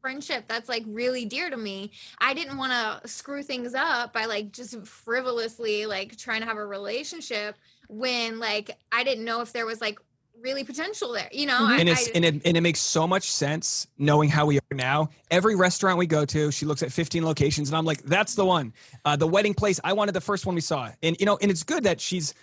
[0.00, 1.92] friendship that's like really dear to me.
[2.18, 6.56] I didn't want to screw things up by like just frivolously like trying to have
[6.56, 7.56] a relationship
[7.88, 9.98] when like I didn't know if there was like
[10.40, 11.28] really potential there.
[11.32, 14.28] You know, I, and it's I- and it, and it makes so much sense knowing
[14.28, 15.08] how we are now.
[15.30, 18.44] Every restaurant we go to, she looks at 15 locations, and I'm like, "That's the
[18.44, 18.72] one."
[19.04, 21.50] Uh, the wedding place, I wanted the first one we saw, and you know, and
[21.50, 22.34] it's good that she's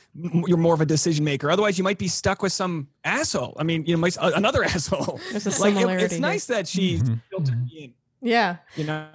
[0.47, 1.49] you're more of a decision maker.
[1.51, 3.55] Otherwise, you might be stuck with some asshole.
[3.57, 5.19] I mean, you know, might, uh, another asshole.
[5.31, 7.93] There's a like it- it's nice that she filtered me in.
[8.29, 8.57] Yeah.
[8.77, 9.05] You know,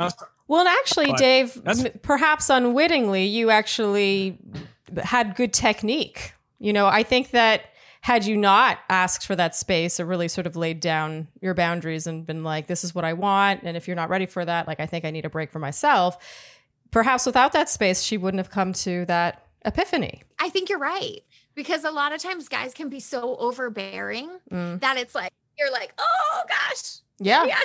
[0.48, 4.38] Well, and actually, But Dave, m- perhaps unwittingly, you actually
[5.02, 6.32] had good technique.
[6.58, 7.62] You know, I think that
[8.02, 12.06] had you not asked for that space or really sort of laid down your boundaries
[12.06, 13.62] and been like, this is what I want.
[13.64, 15.58] And if you're not ready for that, like, I think I need a break for
[15.58, 16.16] myself.
[16.90, 20.22] Perhaps without that space, she wouldn't have come to that epiphany.
[20.38, 21.20] I think you're right
[21.54, 24.80] because a lot of times guys can be so overbearing Mm.
[24.80, 27.44] that it's like you're like, oh gosh, Yeah.
[27.44, 27.58] yeah.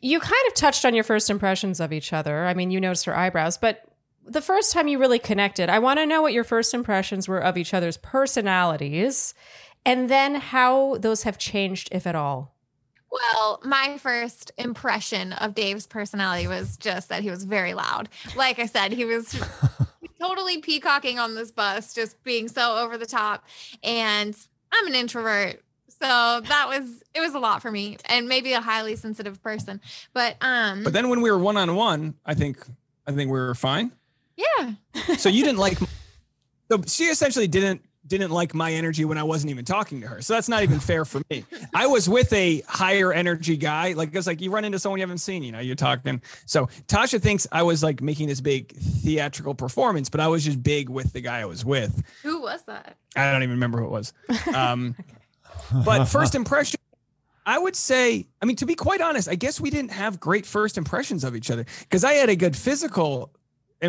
[0.00, 2.46] You kind of touched on your first impressions of each other.
[2.46, 3.82] I mean, you noticed her eyebrows, but
[4.24, 7.38] the first time you really connected, I want to know what your first impressions were
[7.38, 9.34] of each other's personalities
[9.86, 12.54] and then how those have changed, if at all.
[13.10, 18.10] Well, my first impression of Dave's personality was just that he was very loud.
[18.34, 19.34] Like I said, he was
[20.20, 23.44] totally peacocking on this bus, just being so over the top.
[23.82, 24.36] And
[24.72, 25.62] I'm an introvert.
[25.88, 29.80] So that was it was a lot for me and maybe a highly sensitive person.
[30.12, 32.58] But um but then when we were one on one, I think
[33.06, 33.92] I think we were fine.
[34.36, 34.72] yeah.
[35.16, 35.78] So you didn't like.
[36.70, 40.22] So she essentially didn't didn't like my energy when I wasn't even talking to her.
[40.22, 41.44] So that's not even fair for me.
[41.74, 43.92] I was with a higher energy guy.
[43.92, 45.42] Like it's like you run into someone you haven't seen.
[45.42, 46.22] You know, you're talking.
[46.46, 50.62] So Tasha thinks I was like making this big theatrical performance, but I was just
[50.62, 52.02] big with the guy I was with.
[52.22, 52.96] Who was that?
[53.14, 54.12] I don't even remember who it was.
[54.54, 54.94] Um,
[55.84, 56.80] but first impression.
[57.48, 60.44] I would say, I mean, to be quite honest, I guess we didn't have great
[60.44, 63.30] first impressions of each other because I had a good physical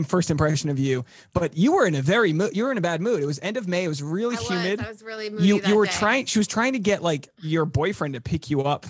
[0.04, 2.82] first impression of you, but you were in a very mo- you were in a
[2.82, 3.21] bad mood.
[3.21, 3.86] It was end of May.
[3.86, 4.80] It was really I was, humid.
[4.82, 5.91] I was really moody you you were day.
[5.91, 6.26] trying.
[6.26, 8.86] She was trying to get like your boyfriend to pick you up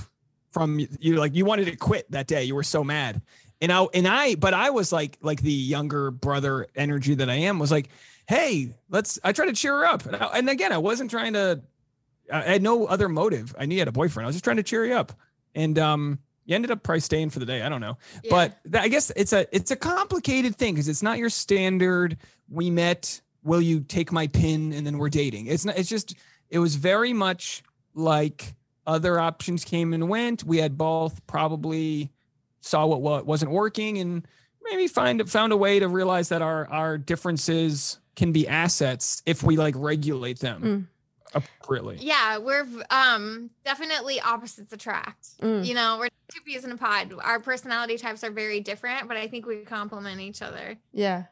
[0.51, 2.43] from you like you wanted to quit that day.
[2.43, 3.21] You were so mad.
[3.61, 7.35] And I and I but I was like like the younger brother energy that I
[7.35, 7.89] am was like,
[8.27, 11.33] "Hey, let's I try to cheer her up." And, I, and again, I wasn't trying
[11.33, 11.61] to
[12.31, 13.55] I had no other motive.
[13.57, 14.25] I knew you had a boyfriend.
[14.25, 15.13] I was just trying to cheer you up.
[15.55, 17.61] And um you ended up probably staying for the day.
[17.61, 17.97] I don't know.
[18.23, 18.31] Yeah.
[18.31, 22.17] But th- I guess it's a it's a complicated thing because it's not your standard
[22.49, 25.47] we met, will you take my pin and then we're dating.
[25.47, 26.15] It's not it's just
[26.49, 28.55] it was very much like
[28.87, 30.45] other options came and went.
[30.45, 32.11] We had both probably
[32.61, 34.25] saw what, what wasn't working and
[34.63, 39.43] maybe find found a way to realize that our our differences can be assets if
[39.43, 40.85] we like regulate them mm.
[41.37, 41.97] Appropriately.
[41.99, 45.39] Yeah, we're um definitely opposites attract.
[45.41, 45.65] Mm.
[45.65, 47.13] You know, we're two peas in a pod.
[47.23, 50.77] Our personality types are very different, but I think we complement each other.
[50.93, 51.25] Yeah.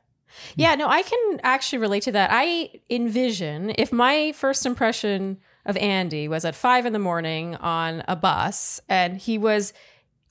[0.56, 2.30] Yeah, no, I can actually relate to that.
[2.34, 8.04] I envision if my first impression of Andy was at five in the morning on
[8.08, 9.72] a bus and he was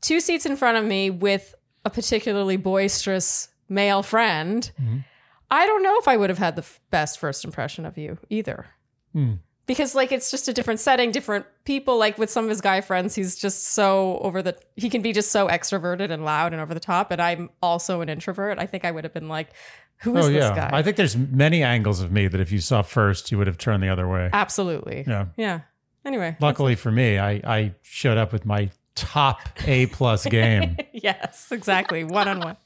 [0.00, 5.04] two seats in front of me with a particularly boisterous male friend, Mhm.
[5.50, 8.18] I don't know if I would have had the f- best first impression of you
[8.28, 8.66] either.
[9.12, 9.34] Hmm.
[9.66, 11.98] Because like it's just a different setting, different people.
[11.98, 14.56] Like with some of his guy friends, he's just so over the.
[14.76, 17.10] He can be just so extroverted and loud and over the top.
[17.10, 18.58] And I'm also an introvert.
[18.58, 19.48] I think I would have been like,
[20.02, 22.52] "Who is oh this yeah, guy?" I think there's many angles of me that if
[22.52, 24.28] you saw first, you would have turned the other way.
[24.32, 25.04] Absolutely.
[25.06, 25.26] Yeah.
[25.36, 25.60] Yeah.
[26.04, 26.36] Anyway.
[26.40, 30.76] Luckily for me, I I showed up with my top A plus game.
[30.92, 32.04] yes, exactly.
[32.04, 32.56] One on one.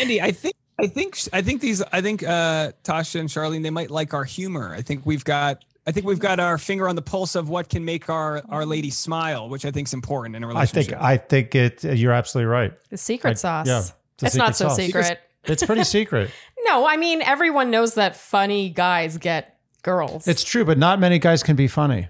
[0.00, 3.70] Andy, I think I think I think these I think uh Tasha and Charlene they
[3.70, 4.74] might like our humor.
[4.74, 7.68] I think we've got I think we've got our finger on the pulse of what
[7.68, 10.98] can make our our lady smile, which I think is important in a I relationship.
[11.00, 11.98] I think I think it.
[11.98, 12.72] You're absolutely right.
[12.90, 13.66] The secret I- sauce.
[13.66, 14.76] yeah, it's it's not so sauce.
[14.76, 15.20] secret.
[15.44, 16.30] It's pretty secret.
[16.62, 20.28] No, I mean everyone knows that funny guys get girls.
[20.28, 22.08] It's true, but not many guys can be funny.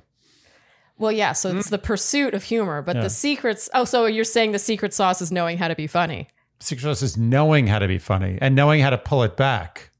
[0.99, 1.33] well, yeah.
[1.33, 1.71] So it's mm.
[1.71, 3.03] the pursuit of humor, but Yeah.
[3.03, 3.71] the secrets.
[3.73, 6.27] Oh, so you're saying the secret sauce is knowing how to be funny?
[6.59, 9.91] Secret sauce is knowing how to be funny and knowing how to pull it back.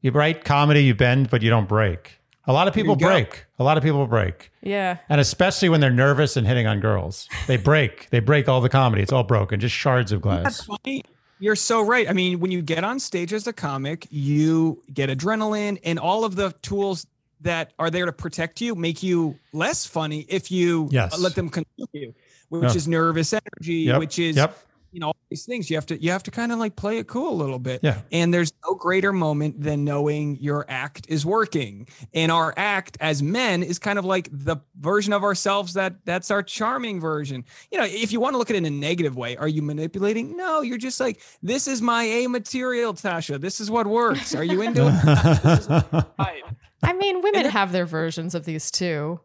[0.00, 2.19] You write comedy, you bend, but you don't break.
[2.46, 3.06] A lot of people you go.
[3.06, 3.44] break.
[3.58, 4.50] A lot of people break.
[4.62, 4.96] Yeah.
[5.08, 7.28] And especially when they're nervous and hitting on girls.
[7.46, 8.08] They break.
[8.10, 9.02] They break all the comedy.
[9.02, 10.78] It's all broken, just shards of That's glass.
[10.82, 11.02] funny.
[11.38, 12.08] You're so right.
[12.08, 16.24] I mean, when you get on stage as a comic, you get adrenaline and all
[16.24, 17.06] of the tools
[17.42, 21.18] that are there to protect you make you less funny if you Yes.
[21.18, 22.14] let them consume you,
[22.50, 22.74] which Yeah.
[22.76, 23.98] is nervous energy, Yep.
[23.98, 24.58] which is Yep.
[24.92, 25.70] You know all these things.
[25.70, 27.80] You have to you have to kind of like play it cool a little bit.
[27.82, 28.00] Yeah.
[28.12, 31.88] And there's no greater moment than knowing your act is working.
[32.14, 36.30] And our act as men is kind of like the version of ourselves that that's
[36.30, 37.44] our charming version.
[37.70, 39.62] You know, if you want to look at it in a negative way, are you
[39.62, 40.36] manipulating?
[40.36, 43.40] No, you're just like, this is my A material, Tasha.
[43.40, 44.34] This is what works.
[44.34, 46.04] Are you into it?
[46.18, 46.42] Right.
[46.82, 49.20] I mean, women have their versions of these too.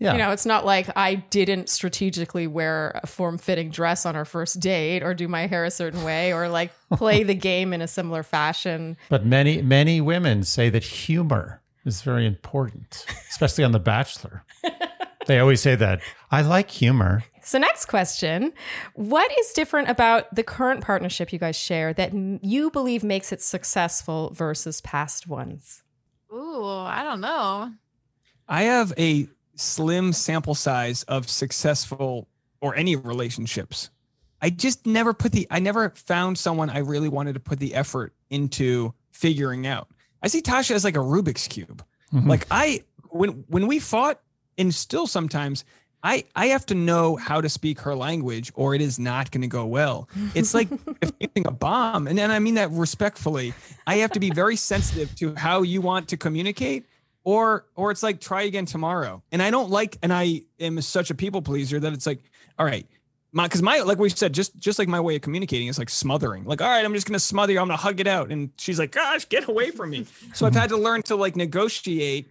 [0.00, 0.12] Yeah.
[0.12, 4.24] You know, it's not like I didn't strategically wear a form fitting dress on our
[4.24, 7.82] first date or do my hair a certain way or like play the game in
[7.82, 8.96] a similar fashion.
[9.10, 14.44] but many, many women say that humor is very important, especially on The Bachelor.
[15.26, 16.00] they always say that.
[16.30, 17.24] I like humor.
[17.42, 18.52] So, next question
[18.94, 23.42] What is different about the current partnership you guys share that you believe makes it
[23.42, 25.82] successful versus past ones?
[26.32, 27.72] Ooh, I don't know.
[28.48, 29.28] I have a
[29.60, 32.28] slim sample size of successful
[32.60, 33.90] or any relationships.
[34.42, 37.74] I just never put the I never found someone I really wanted to put the
[37.74, 39.88] effort into figuring out.
[40.22, 41.84] I see Tasha as like a Rubik's cube.
[42.12, 42.26] Mhm.
[42.26, 44.20] Like I when when we fought
[44.56, 45.64] and still sometimes
[46.02, 49.42] I I have to know how to speak her language or it is not going
[49.42, 50.08] to go well.
[50.34, 50.68] It's like
[51.20, 53.52] using a bomb and then I mean that respectfully.
[53.86, 56.86] I have to be very sensitive to how you want to communicate
[57.24, 59.22] or or it's like try again tomorrow.
[59.32, 62.20] And I don't like and I am such a people pleaser that it's like
[62.58, 62.86] all right,
[63.32, 65.90] my because my like we said just just like my way of communicating is like
[65.90, 66.44] smothering.
[66.44, 67.60] Like all right i'm just gonna smother you.
[67.60, 68.30] I'm gonna hug it out.
[68.30, 70.06] And she's like gosh get away from me.
[70.34, 72.30] So i've had to learn to like negotiate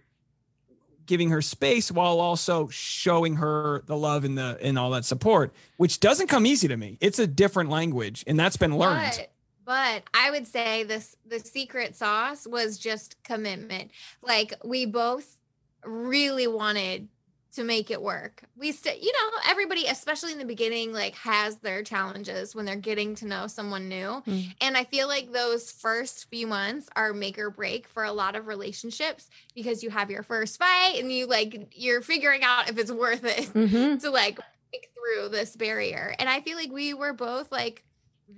[1.06, 5.52] giving her space while also showing her the love and the and all that support
[5.76, 6.98] which doesn't come easy to me.
[7.00, 9.16] It's a different language and that's been learned.
[9.16, 9.30] But,
[9.64, 13.90] but I would say this the secret sauce was just commitment.
[14.22, 15.38] Like we both
[15.84, 17.08] really wanted
[17.52, 18.42] to make it work.
[18.56, 22.76] We still, you know, everybody, especially in the beginning, like has their challenges when they're
[22.76, 24.22] getting to know someone new.
[24.26, 24.54] Mm.
[24.60, 28.36] And I feel like those first few months are make or break for a lot
[28.36, 32.78] of relationships because you have your first fight and you like you're figuring out if
[32.78, 33.96] it's worth it Mm-hmm.
[33.98, 36.14] to like break through this barrier.
[36.18, 37.84] And I feel like we were both like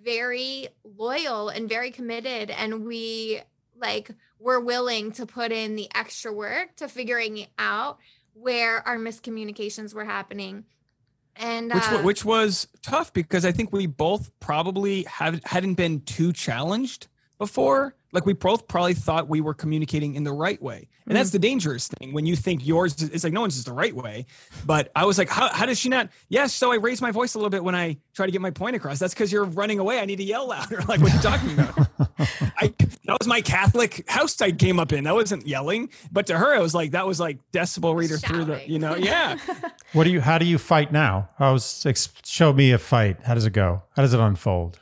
[0.03, 3.41] very loyal and very committed and we
[3.81, 7.99] like were willing to put in the extra work to figuring out
[8.35, 10.65] where our miscommunications were happening.
[11.37, 16.03] And which uh, which was tough because I think we both probably have hadn't been
[16.03, 17.95] too challenged before.
[18.13, 21.33] Like we both probably thought we were communicating in the right way, and that's mm.
[21.33, 22.95] the dangerous thing when you think yours.
[23.01, 24.27] is- It's like no one's is the right way,
[24.67, 26.11] but I was like, how, how does she not?
[26.29, 28.51] Yes, so I raised my voice a little bit when I try to get my
[28.51, 28.99] point across.
[28.99, 29.99] That's because you're running away.
[29.99, 30.83] I need to yell louder.
[30.89, 31.89] Like what are you talking about?
[32.61, 32.75] I,
[33.07, 35.05] that was my Catholic house I came up in.
[35.05, 38.45] That wasn't yelling, but to her, it was like that was like decibel reader through
[38.45, 39.39] the, you know, yeah.
[39.95, 40.21] What do you?
[40.21, 41.29] How do you fight now?
[41.39, 43.19] How's ex- show me a fight?
[43.25, 43.83] How does it go?
[43.97, 44.81] How does it unfold?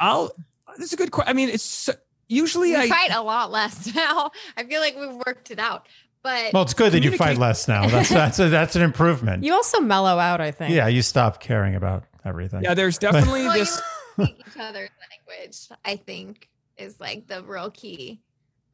[0.00, 0.32] I'll.
[0.78, 1.30] That's a good question.
[1.30, 1.94] I mean, it's so-
[2.28, 2.88] usually we I.
[2.88, 4.30] fight a lot less now.
[4.56, 5.86] I feel like we've worked it out.
[6.22, 7.86] But Well, it's good that you fight less now.
[7.88, 9.44] That's that's a, that's an improvement.
[9.44, 10.74] You also mellow out, I think.
[10.74, 12.64] yeah, you stop caring about everything.
[12.64, 13.80] Yeah, there's definitely well, you this.
[14.14, 14.90] speak each other's
[15.28, 18.20] language, I think, is like the real key.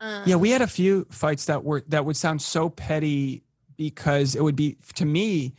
[0.00, 3.42] Um, Yeah, we had a few fights that were that would sound so petty
[3.76, 5.52] because it would be to me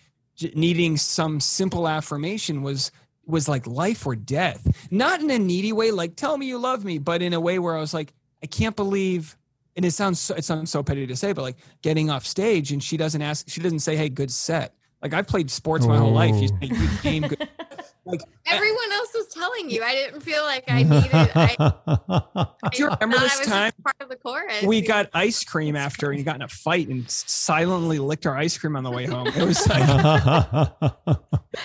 [0.55, 2.91] needing some simple affirmation was
[3.25, 4.67] was like life or death.
[4.91, 7.59] Not in a needy way, like tell me you love me, but in a way
[7.59, 9.37] where I was like, I can't believe.
[9.75, 12.71] And it sounds so, it sounds so petty to say, but like getting off stage
[12.71, 15.97] and she doesn't ask, she doesn't say, "Hey, good set." Like I've played sports my
[15.97, 16.35] whole life.
[16.35, 16.59] You Ooh.
[16.61, 17.49] say, "Good game, good."
[18.05, 19.81] Like everyone else was telling you.
[19.81, 21.09] I didn't feel like I needed.
[21.13, 21.55] I,
[22.71, 23.71] Do you I remember thought this I was time?
[23.71, 24.63] just part of the chorus.
[24.63, 28.37] we got ice cream after and you got in a fight and silently licked our
[28.37, 29.27] ice cream on the way home.
[29.27, 29.85] It was like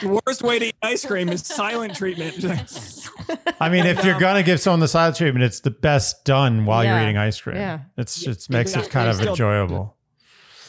[0.01, 2.45] the worst way to eat ice cream is silent treatment.
[3.61, 6.85] I mean, if you're gonna give someone the silent treatment, it's the best done while
[6.85, 6.95] Yeah.
[7.01, 7.57] you're eating ice cream.
[7.57, 7.81] Yeah.
[7.97, 9.97] It's Yeah, it makes it kind of enjoyable.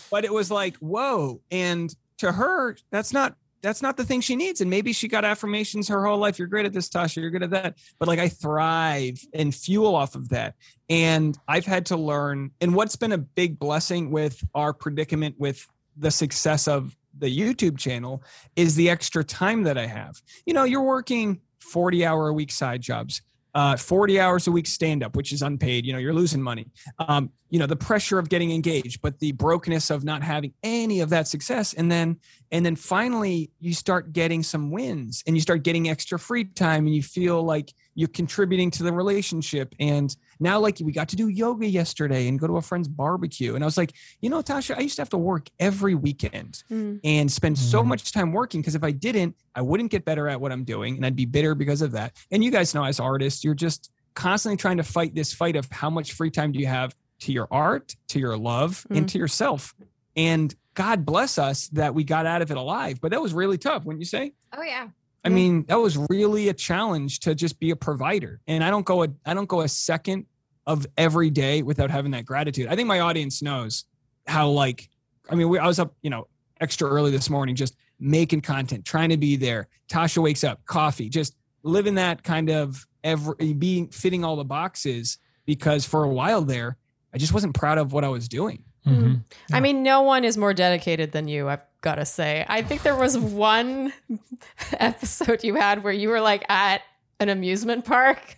[0.09, 1.41] but it was like, whoa.
[1.51, 4.61] And to her, that's not that's not the thing she needs.
[4.61, 6.39] And maybe she got affirmations her whole life.
[6.39, 7.17] You're great at this, Tasha.
[7.17, 7.77] You're good at that.
[7.99, 10.55] But like I thrive and fuel off of that.
[10.89, 12.51] And I've had to learn.
[12.61, 15.67] And what's been a big blessing with our predicament with
[15.97, 18.23] the success of the YouTube channel
[18.55, 20.21] is the extra time that I have.
[20.45, 23.21] You know, you're working 40 hour a week side jobs,
[23.53, 25.85] uh, 40 hours a week stand up, which is unpaid.
[25.85, 26.67] You know, you're losing money.
[26.99, 31.01] Um, you know, the pressure of getting engaged, but the brokenness of not having any
[31.01, 31.73] of that success.
[31.73, 32.17] And then,
[32.51, 36.85] and then finally you start getting some wins and you start getting extra free time
[36.87, 39.75] and you feel like you're contributing to the relationship.
[39.79, 43.55] And now, like we got to do yoga yesterday and go to a friend's barbecue.
[43.55, 46.63] And I was like, you know, Tasha, I used to have to work every weekend
[46.71, 46.99] Mm.
[47.03, 47.87] and spend so Mhm.
[47.87, 50.95] much time working because if I didn't, I wouldn't get better at what I'm doing
[50.95, 52.15] and I'd be bitter because of that.
[52.31, 55.67] And you guys know as artists, you're just constantly trying to fight this fight of
[55.71, 58.97] how much free time do you have to your art, to your love, Mm.
[58.97, 59.75] and to yourself.
[60.15, 63.01] And God bless us that we got out of it alive.
[63.01, 64.31] But that was really tough, wouldn't you say?
[64.55, 64.87] Oh yeah.
[65.25, 65.35] I Yeah.
[65.35, 68.39] mean, that was really a challenge to just be a provider.
[68.47, 70.25] And I don't go a I don't go a second
[70.65, 72.67] of every day without having that gratitude.
[72.69, 73.83] I think my audience knows
[74.25, 74.87] how like
[75.29, 76.27] I mean, we, I was up, you know,
[76.61, 79.67] extra early this morning just making content, trying to be there.
[79.89, 85.17] Tasha wakes up, coffee, just living that kind of every being fitting all the boxes
[85.45, 86.77] because for a while there,
[87.13, 88.63] I just wasn't proud of what I was doing.
[88.85, 89.23] Mhm.
[89.51, 92.45] I mean, no one is more dedicated than you, I've got to say.
[92.47, 93.93] I think there was one
[94.79, 96.81] episode you had where you were like at
[97.19, 98.37] an amusement park.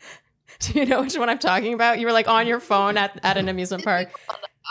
[0.60, 1.98] Do you know which one I'm talking about?
[2.00, 4.08] You were like on your phone at, at an amusement park.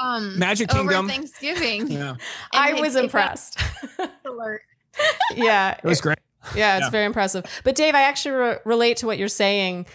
[0.01, 1.07] Um, Magic over Kingdom.
[1.09, 1.87] Thanksgiving.
[1.89, 2.15] Yeah.
[2.53, 3.59] I was it- it got impressed.
[4.25, 4.61] alert.
[5.35, 5.71] yeah.
[5.71, 6.17] It was great.
[6.55, 6.89] Yeah, it's Yeah.
[6.91, 7.45] very impressive.
[7.63, 9.85] But Dave, I actually re- relate to what you're saying.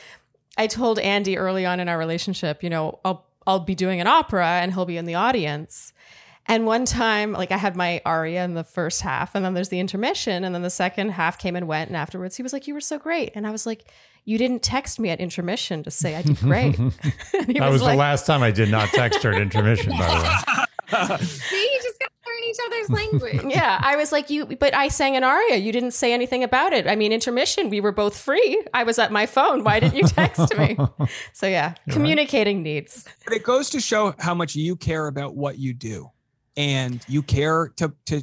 [0.58, 4.06] I told Andy early on in our relationship, you know, I'll I'll be doing an
[4.06, 5.92] opera and he'll be in the audience.
[6.46, 9.68] And one time, like I had my aria in the first half, and then there's
[9.68, 11.88] the intermission, and then the second half came and went.
[11.88, 13.84] And afterwards, he was like, "You were so great," and I was like,
[14.24, 16.92] "You didn't text me at intermission to say I did great." and
[17.46, 20.08] he That was like, the last time I did not text her at intermission, by
[20.08, 21.16] the way.
[21.24, 22.11] See, you just gotta
[22.42, 23.42] learn each other's language.
[23.52, 25.56] Yeah, I was like, you, but I sang an aria.
[25.56, 26.86] You didn't say anything about it.
[26.86, 28.62] I mean, intermission, we were both free.
[28.72, 29.62] I was at my phone.
[29.62, 30.76] Why didn't you text me?
[31.34, 33.04] So, yeah, You're communicating needs.
[33.24, 36.10] But it goes to show how much you care about what you do
[36.56, 38.22] and you care to to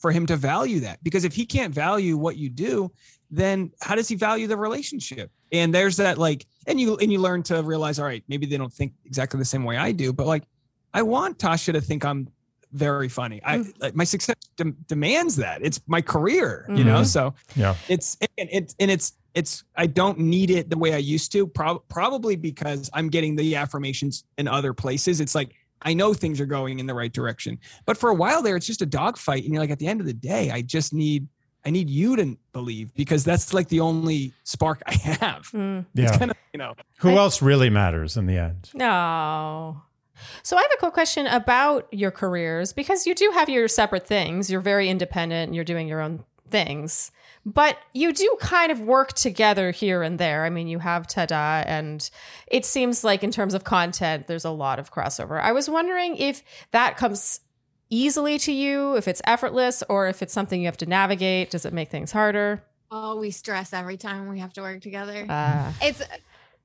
[0.00, 2.90] for him to value that because if he can't value what you do
[3.30, 7.18] then how does he value the relationship and there's that like and you and you
[7.18, 10.12] learn to realize all right maybe they don't think exactly the same way i do
[10.12, 10.44] but like
[10.92, 12.28] i want tasha to think i'm
[12.74, 13.72] very funny i Mm.
[13.80, 17.06] like my success dem- demands that it's my career you know Mhm.
[17.06, 17.74] so Yeah.
[17.88, 21.44] it's and it's and it's it's I don't need it the way I used to.
[21.44, 25.20] Prob- probably because I'm getting the affirmations in other places.
[25.20, 25.50] It's like
[25.82, 27.58] I know things are going in the right direction.
[27.84, 30.00] But for a while there, it's just a dogfight, and you're like, at the end
[30.00, 31.26] of the day, I just need
[31.66, 35.48] I need you to believe because that's like the only spark I have.
[35.52, 35.84] Mm.
[35.96, 36.18] It's Yeah.
[36.18, 36.74] kind of you know.
[36.98, 38.70] Who I- else really matters in the end?
[38.72, 39.82] No.
[40.42, 44.06] So, I have a quick question about your careers because you do have your separate
[44.06, 44.50] things.
[44.50, 47.10] You're very independent and you're doing your own things.
[47.46, 50.44] But you do kind of work together here and there.
[50.44, 52.08] I mean, you have Tada, and
[52.46, 55.40] it seems like in terms of content, there's a lot of crossover.
[55.40, 57.40] I was wondering if that comes
[57.90, 61.50] easily to you, if it's effortless, or if it's something you have to navigate.
[61.50, 62.62] Does it make things harder?
[62.90, 65.26] Oh, we stress every time we have to work together.
[65.28, 66.02] Uh, it's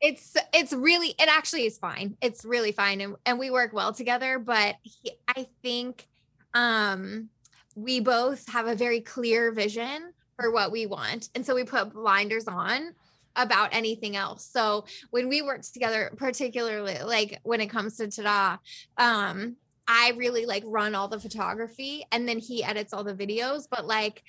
[0.01, 2.15] it's it's really it actually is fine.
[2.21, 6.07] It's really fine and, and we work well together but he, i think
[6.53, 7.29] um
[7.75, 11.93] we both have a very clear vision for what we want and so we put
[11.93, 12.93] blinders on
[13.35, 14.49] about anything else.
[14.51, 18.59] So when we work together particularly like when it comes to tada
[18.97, 19.55] um
[19.87, 23.85] i really like run all the photography and then he edits all the videos but
[23.85, 24.23] like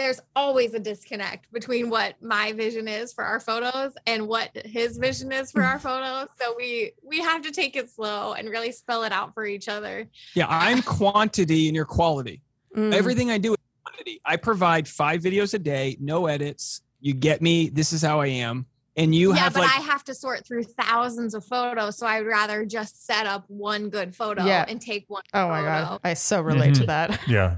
[0.00, 4.96] there's always a disconnect between what my vision is for our photos and what his
[4.96, 8.72] vision is for our photos so we we have to take it slow and really
[8.72, 12.42] spell it out for each other Yeah, I'm quantity and you're quality.
[12.76, 12.92] mm.
[12.94, 14.20] Everything I do is quantity.
[14.24, 16.80] I provide five videos a day, no edits.
[17.00, 17.68] You get me.
[17.68, 18.66] This is how I am.
[18.96, 21.96] And you have, yeah have but like i have to sort through thousands of photos
[21.96, 24.64] so i'd rather just set up one good photo Yeah.
[24.68, 26.86] and take one Oh my photo, god, I so relate to Mhm.
[26.86, 27.20] that.
[27.28, 27.56] Yeah.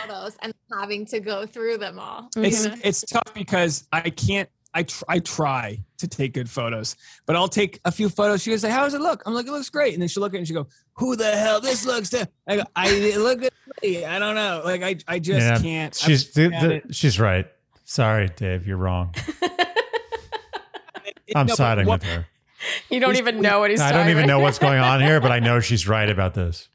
[0.00, 2.44] Photos and having to go through them all mm-hmm.
[2.44, 4.48] it's it's tough because I can't.
[4.74, 8.42] I tr- I try to take good photos, but I'll take a few photos.
[8.42, 10.32] She goes, "How does it look?" I'm like, "It looks great." And then she'll look
[10.32, 11.60] at it and she go, "Who the hell?
[11.60, 12.26] This looks." To-.
[12.48, 13.52] I go, "I it look good.
[13.82, 14.06] me.
[14.06, 14.62] I don't know.
[14.64, 17.46] Like I I just Yeah, can't." She's the, the, she's right.
[17.84, 19.14] Sorry, Dave, you're wrong.
[21.36, 22.26] I'm no, siding what- with her.
[22.88, 23.80] You don't We- even know what he's.
[23.80, 23.92] Saying.
[23.92, 24.28] I don't even about.
[24.28, 26.68] know what's going on here, but I know she's right about this.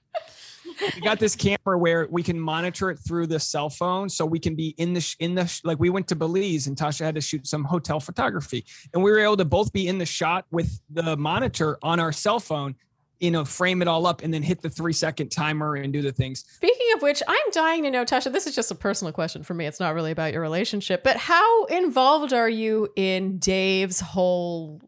[0.96, 4.40] We got this camera where we can monitor it through the cell phone so we
[4.40, 7.22] can be in the in the like we went to belize and tasha had to
[7.22, 10.80] shoot some hotel photography and we were able to both be in the shot with
[10.90, 12.76] the monitor on our cell phone
[13.20, 16.02] you know frame it all up and then hit the three second timer and do
[16.02, 18.32] the things Speaking of which, I'm dying to know, Tasha.
[18.32, 19.66] This is just a personal question for me.
[19.66, 24.82] It's not really about your relationship, but how involved are you in Dave's whole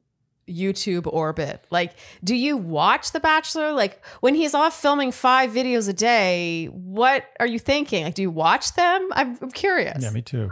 [0.49, 1.63] YouTube orbit?
[1.69, 1.93] Like,
[2.23, 3.73] do you watch The Bachelor?
[3.73, 8.03] Like, when he's off filming five videos a day, what are you thinking?
[8.05, 9.09] Like, do you watch them?
[9.13, 10.01] I'm, I'm curious.
[10.01, 10.49] Yeah, me too.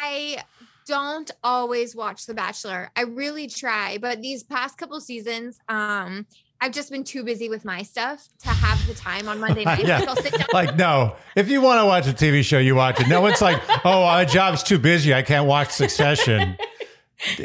[0.00, 0.38] I
[0.86, 2.90] don't always watch The Bachelor.
[2.96, 6.26] I really try, but these past couple seasons, um,
[6.60, 9.82] I've just been too busy with my stuff to have the time on Monday nights.
[9.82, 9.98] Yeah.
[10.00, 10.46] Like, I'll sit down.
[10.52, 13.08] Like, no, if you want to watch a TV show, you watch it.
[13.08, 15.14] No one's like, oh, my job's too busy.
[15.14, 16.56] I can't watch Succession.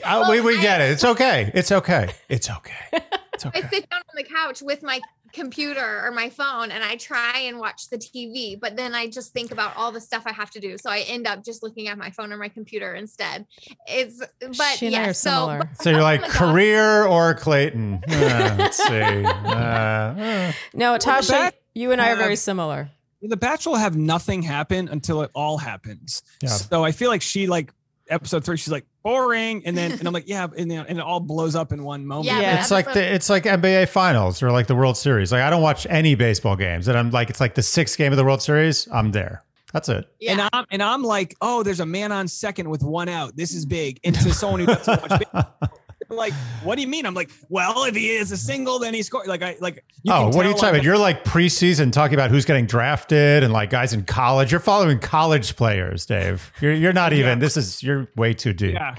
[0.04, 0.92] Uh, we, we get it.
[0.92, 1.52] It's okay.
[1.54, 2.10] It's okay.
[2.28, 3.02] It's okay.
[3.34, 3.62] It's I okay.
[3.72, 5.00] sit down on the couch with my
[5.32, 9.32] computer or my phone and I try and watch the TV, but then I just
[9.32, 10.78] think about all the stuff I have to do.
[10.78, 13.46] So I end up just looking at my phone or my computer instead.
[13.88, 15.60] It's but She and I yeah, are so similar.
[15.60, 16.36] but- So you're like Oh my God.
[16.38, 18.02] career or Clayton?
[18.10, 19.24] Uh, let's see.
[19.64, 22.90] Uh, No, Tasha, Bac- you and I are very similar.
[23.22, 26.50] the bachelor will have nothing happen until it all happens Yeah.
[26.50, 27.74] so i feel like she like
[28.10, 31.04] episode three she's like boring and then and i'm like yeah and, then, and it
[31.04, 32.60] all blows up in one moment Yeah, Yeah.
[32.60, 35.32] it's like the it's like NBA Finals or like the World Series.
[35.32, 38.12] Like I don't watch any baseball games, and I'm like it's like the sixth game
[38.12, 38.88] of the World Series.
[38.92, 39.44] I'm there.
[39.74, 40.08] That's it.
[40.20, 40.32] yeah.
[40.34, 43.36] And I'm and I'm like, oh, there's a man on second with one out.
[43.36, 44.00] This is big.
[44.04, 45.70] And to someone who doesn't watch, baseball, they're
[46.16, 46.34] like,
[46.64, 47.06] what do you mean?
[47.06, 49.28] I'm like, well, if he is a single, then he scored.
[49.28, 49.84] Like I like.
[50.04, 50.84] You oh, what are you talking about?
[50.84, 54.52] You're like preseason talking about who's getting drafted and like guys in college.
[54.52, 56.52] You're following college players, Dave.
[56.62, 57.40] You're you're not even.
[57.40, 58.74] This is you're way too deep.
[58.74, 58.96] Yeah.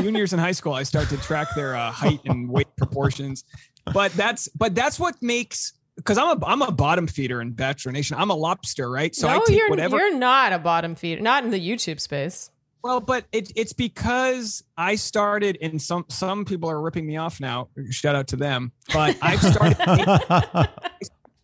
[0.00, 3.44] Juniors in high school, I start to track their uh, height and weight proportions.
[3.92, 7.92] But that's but that's what makes because I'm a I'm a bottom feeder in Bachelor
[7.92, 8.16] Nation.
[8.18, 9.14] I'm a lobster, right?
[9.14, 9.96] So I take you're whatever.
[9.96, 12.50] you're not a bottom feeder, not in the YouTube space.
[12.82, 17.40] Well, but it, it's because I started, and some some people are ripping me off
[17.40, 17.68] now.
[17.90, 18.72] Shout out to them.
[18.92, 19.78] But I've started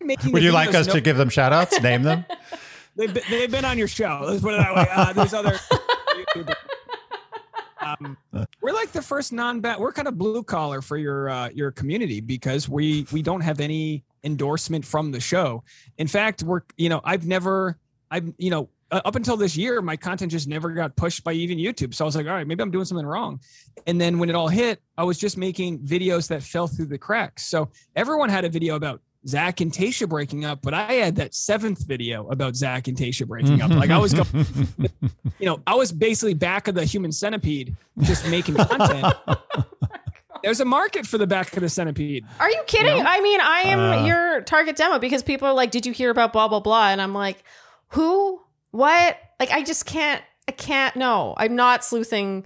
[0.01, 1.81] making, making Would you like us no- to give them shout outs?
[1.81, 2.25] Name them?
[2.95, 4.23] They've been, they've been on your show.
[4.25, 4.85] Let's put it that way.
[4.91, 5.57] Uh, there's other.
[7.79, 8.17] Um,
[8.61, 9.79] we're like the first non-bat.
[9.79, 13.61] We're kind of blue collar for your uh, your community because we we don't have
[13.61, 15.63] any endorsement from the show.
[15.97, 17.77] In fact, we're you know I've never
[18.11, 21.33] I've you know uh, up until this year my content just never got pushed by
[21.33, 21.93] even YouTube.
[21.93, 23.39] So I was like, all right, maybe I'm doing something wrong.
[23.87, 26.97] And then when it all hit, I was just making videos that fell through the
[26.97, 27.45] cracks.
[27.47, 31.35] So everyone had a video about Zach and Tasha breaking up, but I had that
[31.35, 33.69] seventh video about Zach and Tasha breaking up.
[33.69, 34.45] Like I was going,
[35.39, 39.13] you know, I was basically back of the human centipede, just making content.
[40.43, 42.25] There's a market for the back of the centipede.
[42.39, 43.03] Are you kidding?
[43.03, 43.09] No.
[43.09, 44.05] I mean, I am Uh.
[44.05, 47.01] your target demo because people are like, "Did you hear about blah blah blah?" And
[47.01, 47.43] I'm like,
[47.89, 48.41] "Who?
[48.71, 50.21] What?" Like, I just can't.
[50.47, 50.95] I can't.
[50.95, 52.45] No, I'm not sleuthing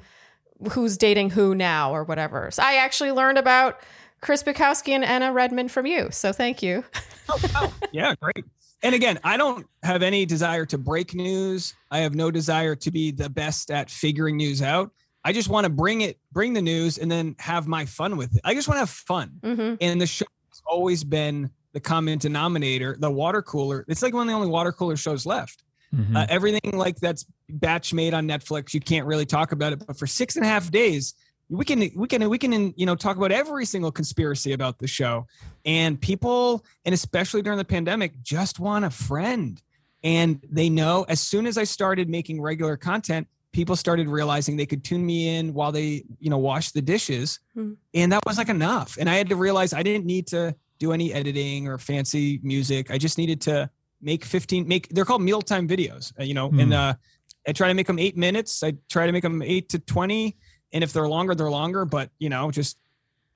[0.72, 2.50] who's dating who now or whatever.
[2.52, 3.80] So I actually learned about
[4.22, 6.10] Chris Bukowski and Anna Redmond from you.
[6.12, 6.84] So thank you.
[7.30, 7.72] Oh, wow.
[7.94, 8.44] yeah, great.
[8.84, 11.74] and again, I don't have any desire to break news.
[11.90, 14.92] I have no desire to be the best at figuring news out.
[15.24, 18.36] I just want to bring it, bring the news, and then have my fun with
[18.36, 18.42] it.
[18.44, 19.32] I just want to have fun.
[19.42, 19.78] Mhm.
[19.80, 23.86] And the show has always been the common denominator, the water cooler.
[23.88, 25.63] It's like one of the only water cooler shows left.
[25.94, 26.16] Mhm.
[26.16, 29.86] Uh, everything like that's batch made on Netflix, you can't really talk about it.
[29.86, 31.14] But for six and a half days,
[31.50, 34.88] we can we can we can you know talk about every single conspiracy about the
[34.88, 35.28] show,
[35.66, 39.62] and people and especially during the pandemic just want a friend,
[40.04, 44.66] and they know as soon as I started making regular content, people started realizing they
[44.66, 47.74] could tune me in while they you know wash the dishes, Hmm.
[47.94, 48.98] and that was like enough.
[49.00, 52.90] And I had to realize I didn't need to do any editing or fancy music.
[52.90, 53.70] I just needed to
[54.04, 56.60] make 15 make they're called mealtime videos uh, you know Hmm.
[56.60, 56.94] and uh
[57.48, 58.64] i try to make them eight minutes.
[58.64, 60.36] I try to make them eight to 20
[60.74, 62.78] and if they're longer they're longer but you know just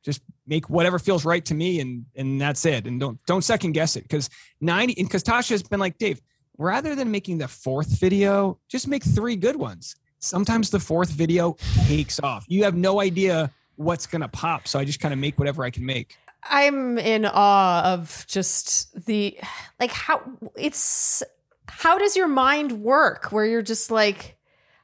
[0.03, 2.87] just make whatever feels right to me and and that's it.
[2.87, 4.29] And don't don't second guess it because
[4.61, 6.21] 90 and because tasha has been like dave
[6.57, 9.95] rather than making the fourth video just make three good ones.
[10.19, 11.55] Sometimes the fourth video
[11.87, 12.45] takes off.
[12.47, 15.69] You have no idea what's gonna pop so i just kind of make whatever i
[15.69, 19.37] can make I'm in awe of just the
[19.79, 20.21] like how
[20.55, 21.23] it's
[21.67, 24.37] how does your mind work where you're just like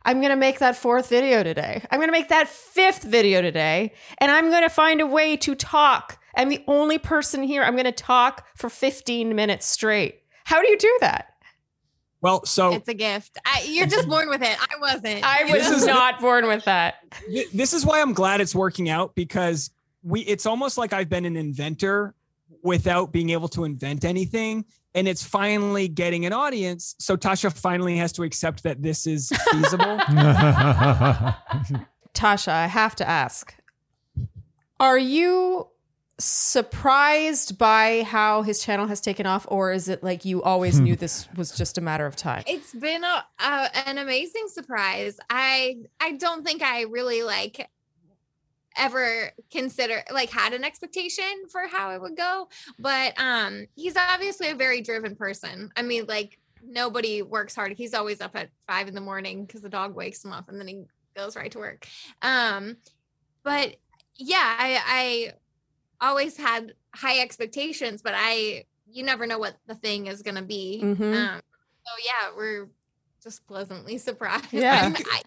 [0.05, 1.81] I'm going to make that fourth video today.
[1.89, 5.37] I'm going to make that fifth video today and I'm going to find a way
[5.37, 6.19] to talk.
[6.35, 7.63] I'm the only person here.
[7.63, 10.19] I'm going to talk for 15 minutes straight.
[10.43, 11.29] How do you do that?
[12.21, 13.37] well so It's a gift.
[13.45, 14.57] I, you're just born with it.
[14.59, 15.23] I wasn't.
[15.23, 16.95] I was is- not born with that.
[17.53, 19.71] This is why I'm glad it's working out because
[20.03, 22.13] we it's almost like I've been an inventor
[22.61, 27.97] without being able to invent anything and it's finally getting an audience so Tasha finally
[27.97, 29.97] has to accept that this is feasible
[32.13, 33.55] Tasha, I have to ask
[34.79, 35.67] Are you
[36.19, 40.95] surprised by how his channel has taken off, or is it like you always knew
[40.97, 42.43] this was just a matter of time?
[42.47, 45.17] It's been a, a an amazing surprise.
[45.29, 47.69] I I don't think I really like
[48.77, 52.47] ever consider like had an expectation for how it would go,
[52.79, 55.71] but um he's obviously a very driven person.
[55.75, 57.73] I mean, like nobody works hard.
[57.73, 60.59] He's always up at five in the morning because the dog wakes him up and
[60.59, 60.83] then he
[61.15, 61.87] goes right to work.
[62.21, 62.77] Um,
[63.43, 63.75] but
[64.15, 65.33] yeah, I
[65.99, 70.41] I always had high expectations, but I you never know what the thing is gonna
[70.41, 70.79] be.
[70.83, 71.15] Mhm.
[71.15, 71.41] Um,
[71.85, 72.69] so yeah, we're
[73.21, 74.51] just pleasantly surprised.
[74.51, 74.93] Yeah.
[74.95, 75.21] I,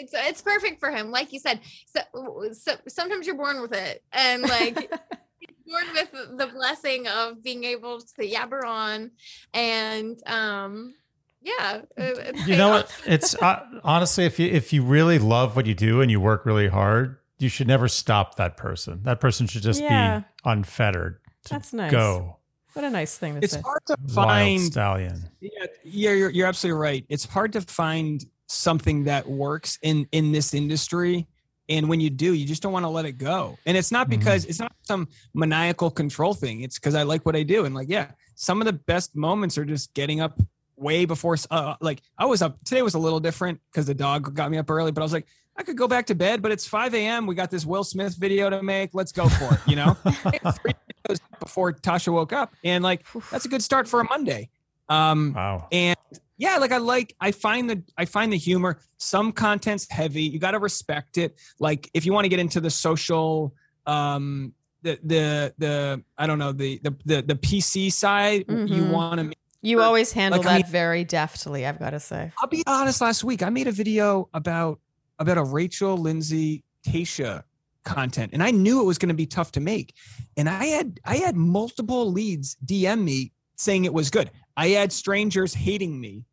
[0.00, 1.60] it's it's perfect for him, like you said.
[1.86, 4.74] So, so sometimes you're born with it, and like
[5.66, 9.10] born with the blessing of being able to yabber on,
[9.54, 10.94] and um,
[11.42, 13.02] yeah, it- you know paid what?
[13.06, 16.44] It's uh, honestly, if you if you really love what you do and you work
[16.44, 19.00] really hard, you should never stop that person.
[19.04, 20.20] That person should just Yeah.
[20.20, 21.90] be unfettered to That's nice.
[21.90, 22.36] go.
[22.74, 23.60] What a nice thing to it's say.
[23.62, 25.28] hard to Wild find stallion.
[25.40, 25.50] Yeah,
[25.82, 27.04] yeah, you're, you're absolutely right.
[27.08, 31.26] It's hard to find something that works in in this industry,
[31.68, 33.56] and when you do, you just don't want to let it go.
[33.64, 36.62] And it's not because it's not some maniacal control thing.
[36.62, 39.56] It's because I like what I do, and like, yeah, some of the best moments
[39.56, 40.38] are just getting up
[40.76, 41.36] way before.
[41.50, 44.58] Uh, like I was up today was a little different because the dog got me
[44.58, 45.26] up early, but I was like.
[45.56, 47.26] I could go back to bed, but it's 5 a.m.
[47.26, 48.94] We got this Will Smith video to make.
[48.94, 49.60] Let's go for it.
[49.66, 49.94] You know,
[51.40, 54.48] before Tasha woke up, and like that's a good start for a Monday.
[54.88, 55.68] Um, Wow.
[55.70, 55.98] and
[56.40, 58.72] yeah like i like i find the i find the humor.
[58.98, 60.22] Some content's heavy.
[60.32, 61.30] You got to respect it.
[61.58, 63.54] Like if you want to get into the social
[63.86, 68.90] um the the the i don't know the the the, the pc side you Mhm.
[68.92, 72.32] want to You always handle Like, I that mean- very deftly, I've got to say.
[72.40, 74.80] i'll be honest last week i made a video about
[75.18, 77.42] about a rachel lindsay tasha
[77.84, 79.94] content and i knew it was going to be tough to make.
[80.38, 84.30] And i had i had multiple leads dm me saying it was good.
[84.56, 86.24] I had strangers hating me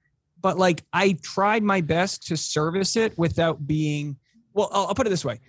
[0.48, 4.16] but like i tried my best to service it without being
[4.54, 5.42] well I'll, I'll put it this way.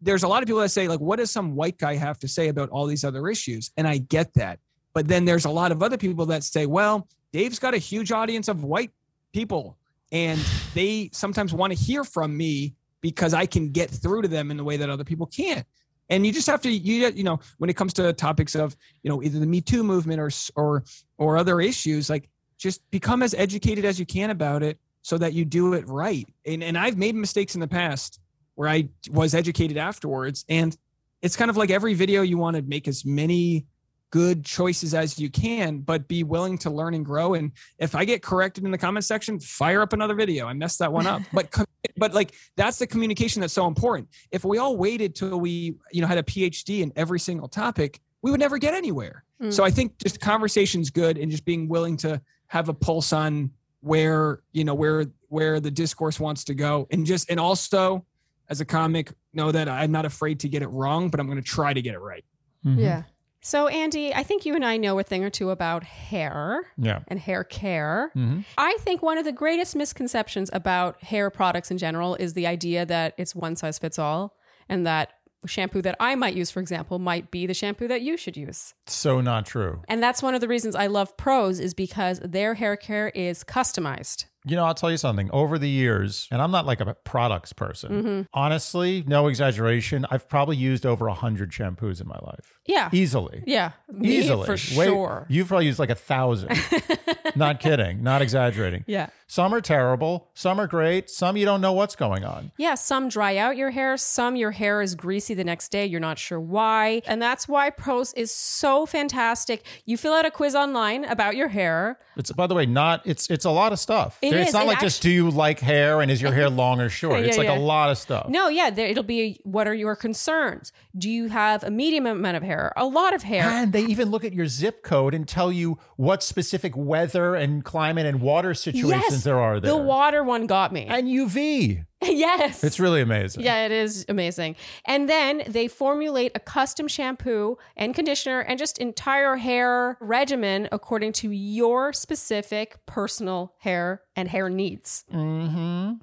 [0.00, 2.26] There's a lot of people that say like what does some white guy have to
[2.26, 3.70] say about all these other issues?
[3.76, 4.58] And i get that.
[4.94, 8.12] But then there's a lot of other people that say well dave's got a huge
[8.12, 8.92] audience of white
[9.34, 9.76] people
[10.10, 10.40] and
[10.72, 14.56] they sometimes want to hear from me because I can get through to them in
[14.56, 15.66] the way that other people can't.
[16.08, 19.10] And you just have to, you you know, when it comes to topics of, you
[19.10, 20.84] know, either the Me Too movement or or
[21.18, 25.32] or other issues, like just become as educated as you can about it, so that
[25.32, 26.26] you do it right.
[26.44, 28.20] And and I've made mistakes in the past
[28.54, 30.76] where I was educated afterwards, and
[31.22, 33.66] it's kind of like every video you want to make as many
[34.10, 37.34] good choices as you can, but be willing to learn and grow.
[37.34, 40.46] And if I get corrected in the comment section, fire up another video.
[40.46, 41.54] I messed that one up, but
[41.96, 44.08] but like that's the communication that's so important.
[44.30, 48.00] If we all waited till we you know had a PhD in every single topic,
[48.22, 49.24] we would never get anywhere.
[49.42, 49.52] Mm.
[49.52, 53.50] So I think just conversation's good and just being willing to have a pulse on
[53.80, 58.04] where you know where where the discourse wants to go, and just and also
[58.48, 61.36] as a comic know that I'm not afraid to get it wrong, but I'm going
[61.42, 62.24] to try to get it right.
[62.64, 62.78] Mhm.
[62.80, 63.02] Yeah.
[63.42, 67.00] So, Andy, I think you and I know a thing or two about hair Yeah.
[67.06, 68.10] and hair care.
[68.14, 72.46] hmm I think one of the greatest misconceptions about hair products in general is the
[72.46, 74.34] idea that it's one size fits all
[74.68, 75.10] and that
[75.44, 78.74] shampoo that I might use, for example, might be the shampoo that you should use.
[78.86, 79.82] So not true.
[79.88, 83.44] And that's one of the reasons I love Prose is because their hair care is
[83.44, 84.26] customized.
[84.46, 85.28] You know, I'll tell you something.
[85.32, 87.90] Over the years, and I'm not like a products person.
[87.90, 88.20] Mm-hmm.
[88.32, 90.06] Honestly, no exaggeration.
[90.10, 92.88] I've probably used over a hundred shampoos in my life, Yeah.
[92.92, 93.42] easily.
[93.46, 93.72] Yeah.
[93.92, 95.26] Me Easily, for Wait, sure.
[95.28, 96.58] you've probably used like a thousand.
[97.36, 98.02] not kidding.
[98.02, 98.84] Not exaggerating.
[98.86, 99.08] Yeah.
[99.28, 100.28] Some are terrible.
[100.34, 101.10] Some are great.
[101.10, 102.52] Some you don't know what's going on.
[102.56, 105.98] Yeah, some dry out your hair, some your hair is greasy the next day, you're
[105.98, 107.02] not sure why.
[107.08, 109.64] And that's why Prose is so fantastic.
[109.84, 111.98] You fill out a quiz online about your hair.
[112.16, 113.02] It's by the way not.
[113.04, 114.18] It's it's a lot of stuff.
[114.22, 114.54] It it's is.
[114.54, 117.20] not It like just do you like hair and is your hair long or short.
[117.20, 117.58] Yeah, it's like yeah.
[117.58, 118.28] a lot of stuff.
[118.28, 120.72] No, yeah, there, it'll be what are your concerns?
[120.96, 122.72] Do you have a medium amount of hair?
[122.76, 123.44] A lot of hair?
[123.44, 127.64] And they even look at your zip code and tell you what specific weather and
[127.64, 129.70] climate and water situations yes, there are there.
[129.70, 130.86] The water one got me.
[130.86, 131.84] and UV.
[132.10, 132.62] yes.
[132.62, 133.42] It's really amazing.
[133.42, 134.56] Yeah, it is amazing.
[134.84, 141.12] And then they formulate a custom shampoo and conditioner and just entire hair regimen according
[141.14, 145.04] to your specific personal hair and hair needs.
[145.12, 145.94] Mm-hmm.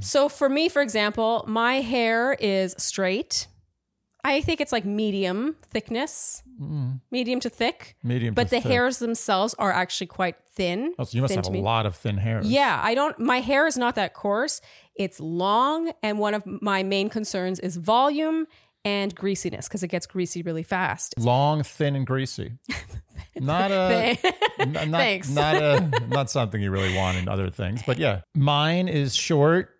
[0.00, 3.46] So for me, for example, my hair is straight.
[4.26, 7.00] I think it's like medium thickness, mm.
[7.12, 7.96] medium to thick.
[8.02, 8.34] Medium.
[8.34, 8.72] But the thick.
[8.72, 10.94] hairs themselves are actually quite thin.
[10.98, 11.62] Oh, so you must have a me.
[11.62, 12.40] lot of thin hair.
[12.42, 13.16] Yeah, I don't.
[13.20, 14.60] My hair is not that coarse.
[14.96, 18.46] It's long, and one of my main concerns is volume
[18.84, 21.14] and greasiness because it gets greasy really fast.
[21.18, 22.54] Long, thin, and greasy.
[23.36, 24.18] Not a.
[24.58, 25.28] not, Thanks.
[25.28, 26.06] Not a.
[26.08, 27.82] Not something you really want in other things.
[27.86, 29.70] But yeah, mine is short,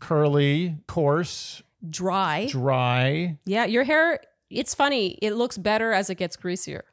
[0.00, 2.46] curly, coarse, Dry.
[2.50, 3.38] dry.
[3.44, 4.20] Yeah, your hair.
[4.50, 5.18] It's funny.
[5.22, 6.84] It looks better as it gets greasier.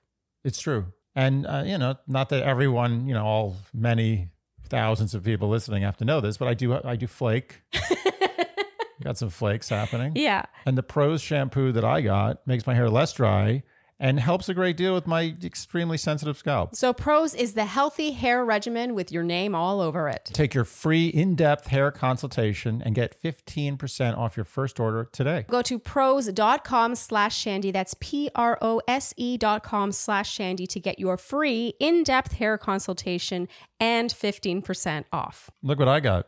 [0.43, 0.87] It's true.
[1.15, 4.29] And, uh, you know, not that everyone, you know, all many
[4.67, 7.61] thousands of people listening have to know this, but I do, I do flake.
[9.03, 10.13] got some flakes happening.
[10.15, 10.45] Yeah.
[10.65, 13.63] And the Prose shampoo that I got makes my hair less dry
[14.01, 16.75] and helps a great deal with my extremely sensitive scalp.
[16.75, 20.31] So Prose is the healthy hair regimen with your name all over it.
[20.33, 25.45] Take your free in depth hair consultation and get 15% off your first order today.
[25.47, 27.71] Go to prose.com slash shandy.
[27.71, 32.03] That's P R O S E dot com slash shandy to get your free in
[32.03, 33.47] depth hair consultation
[33.79, 35.51] and 15% off.
[35.61, 36.27] Look what I got.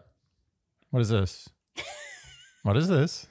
[0.91, 1.49] What is this?
[2.63, 3.25] what is this?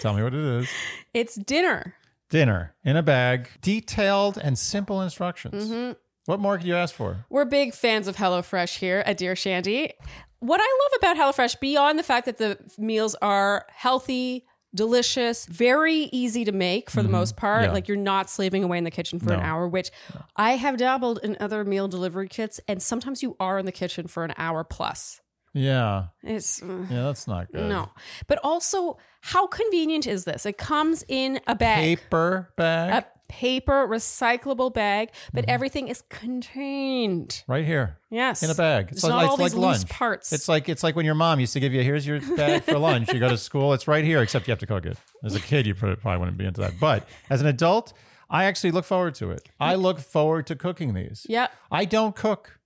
[0.00, 0.68] Tell me what it is.
[1.14, 1.94] It's dinner.
[2.30, 5.70] Dinner in a bag, detailed and simple instructions.
[5.70, 5.92] Mm-hmm.
[6.26, 7.24] What more could you ask for?
[7.30, 9.92] We're big fans of HelloFresh here at Dear Shandy.
[10.40, 16.10] What I love about HelloFresh, beyond the fact that the meals are healthy, delicious, very
[16.12, 17.72] easy to make for the most part, Yeah.
[17.72, 19.90] like you're not slaving away in the kitchen for an hour, which
[20.36, 24.06] I have dabbled in other meal delivery kits, and sometimes you are in the kitchen
[24.06, 25.22] for an hour plus.
[25.58, 26.06] Yeah.
[26.22, 26.62] It's.
[26.62, 27.68] uh, Yeah, that's not good.
[27.68, 27.90] No.
[28.26, 30.46] But also, how convenient is this?
[30.46, 35.50] It comes in a bag, Paper bag a paper recyclable bag, but Mm-hmm.
[35.50, 37.44] everything is contained.
[37.46, 38.42] right here Yes.
[38.42, 38.88] in a bag.
[38.92, 40.32] It's not all these loose parts.
[40.32, 42.78] It's like it's like when your mom used to give you here's your bag for
[42.78, 43.12] lunch.
[43.12, 44.96] You go to school, it's right here, except you have to cook it.
[45.24, 46.74] As a kid, you probably wouldn't be into that.
[46.80, 47.92] But as an adult,
[48.30, 49.48] I actually look forward to it.
[49.60, 51.26] I look forward to cooking these.
[51.28, 51.48] Yeah.
[51.70, 52.58] I don't cook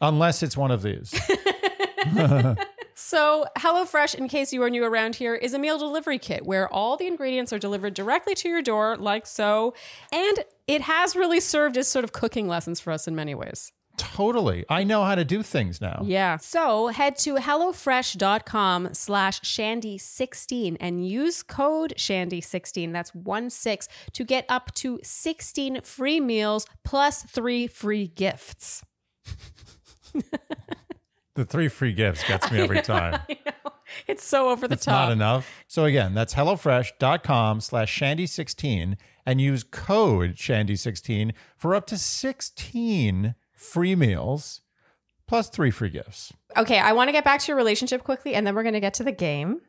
[0.00, 1.14] unless it's one of these.
[3.00, 6.68] So, HelloFresh, in case you are new around here, is a meal delivery kit where
[6.68, 9.72] all the ingredients are delivered directly to your door, like so.
[10.10, 13.70] And it has really served as sort of cooking lessons for us in many ways.
[13.98, 14.64] Totally.
[14.68, 16.02] I know how to do things now.
[16.04, 16.38] Yeah.
[16.38, 24.44] So head to HelloFresh.com slash Shandy16 and use code Shandy16, that's one six, to get
[24.48, 28.82] up to 16 free meals plus three free gifts.
[31.38, 33.20] The three free gifts gets me every time.
[34.08, 35.06] It's so over the It's top.
[35.06, 35.48] not enough.
[35.68, 43.94] So again, that's HelloFresh.com slash Shandy16 and use code Shandy16 for up to 16 free
[43.94, 44.62] meals
[45.28, 46.32] plus three free gifts.
[46.56, 48.80] Okay, I want to get back to your relationship quickly and then we're going to
[48.80, 49.60] get to the game.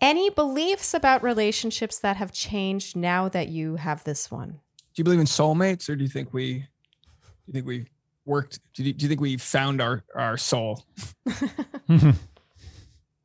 [0.00, 4.48] Any beliefs about relationships that have changed now that you have this one?
[4.48, 6.54] Do you believe in soulmates, or do you think we?
[6.54, 6.64] Do
[7.46, 7.86] you think we
[8.24, 8.60] worked?
[8.74, 10.84] Do you, do you think we found our our soul?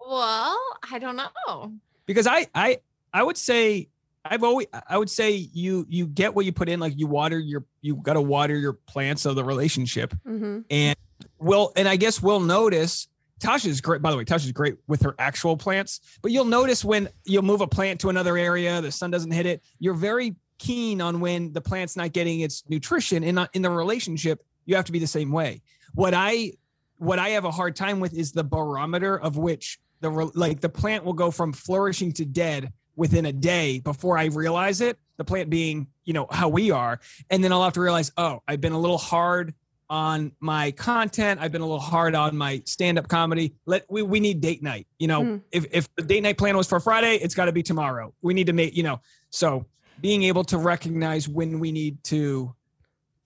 [0.08, 0.58] Well,
[0.90, 1.74] I don't know.
[2.06, 2.80] Because I I
[3.14, 3.90] I would say
[4.24, 6.80] I've always I would say you you get what you put in.
[6.80, 10.96] Like you water your you got to water your plants of the relationship, hmm and
[11.40, 13.08] will and I guess we'll notice.
[13.40, 14.02] Tasha's great.
[14.02, 17.62] By the way, Tasha's great with her actual plants, but you'll notice when you'll move
[17.62, 19.62] a plant to another area, the sun doesn't hit it.
[19.78, 23.24] You're very keen on when the plant's not getting its nutrition.
[23.24, 25.64] In in the relationship, you have to be the same way.
[25.96, 26.54] What I
[27.00, 30.70] what I have a hard time with is the barometer of which the like the
[30.70, 35.00] plant will go from flourishing to dead within a day before I realize it.
[35.18, 37.00] The plant being, you know, how we are,
[37.32, 39.56] and then I'll have to realize, oh, I've been a little hard
[39.90, 41.40] on my content.
[41.42, 43.56] I've been a little hard on my stand-up comedy.
[43.66, 44.86] Let we we need date night.
[45.00, 45.42] You know, Mm.
[45.52, 48.14] if if the date night plan was for Friday, it's got to be tomorrow.
[48.22, 49.00] We need to make, you know,
[49.30, 49.66] so
[50.02, 52.54] being able to recognize when we need to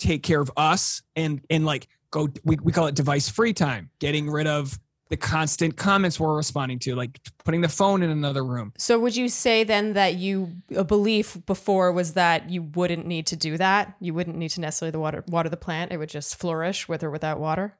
[0.01, 3.89] take care of us and and like go we, we call it device free time
[3.99, 4.79] getting rid of
[5.09, 9.15] the constant comments we're responding to like putting the phone in another room So would
[9.15, 13.57] you say then that you a belief before was that you wouldn't need to do
[13.57, 13.95] that?
[13.99, 15.91] You wouldn't need to necessarily the water water the plant.
[15.91, 17.75] It would just flourish with or without water.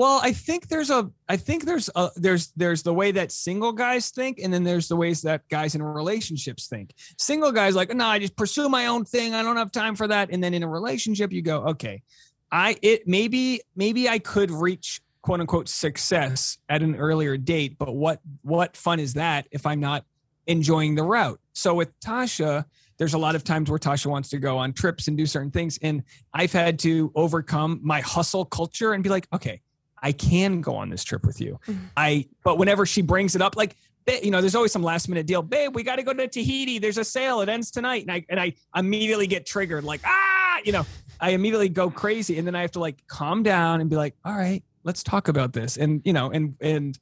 [0.00, 3.70] Well i think there's a i think there's a there's there's the way that single
[3.70, 6.94] guys think and then there's the ways that guys in relationships think.
[7.18, 9.34] Single guys like no i just pursue my own thing.
[9.34, 10.30] I don't have time for that.
[10.32, 12.02] And then in a relationship you go okay
[12.50, 17.94] i it maybe maybe i could reach quote unquote success at an earlier date but
[17.94, 20.06] what what fun is that if i'm not
[20.46, 21.38] enjoying the route?
[21.52, 22.64] So with tasha
[22.96, 25.50] there's a lot of times where tasha wants to go on trips and do certain
[25.50, 29.60] things and i've had to overcome my hustle culture and be like okay
[30.02, 31.58] i can go on this trip with you.
[31.66, 31.78] Mhm.
[31.96, 33.76] i but whenever she brings it up like
[34.24, 35.40] you know there's always some last minute deal.
[35.40, 36.80] Babe we got to go to tahiti.
[36.80, 37.42] There's a sale.
[37.42, 38.02] It ends tonight.
[38.02, 40.58] And i and i immediately get triggered like ah!
[40.64, 40.86] You know
[41.20, 42.36] i immediately go crazy.
[42.38, 45.28] And then i have to like calm down and be like all right let's talk
[45.28, 45.76] about this.
[45.76, 46.98] And you know and and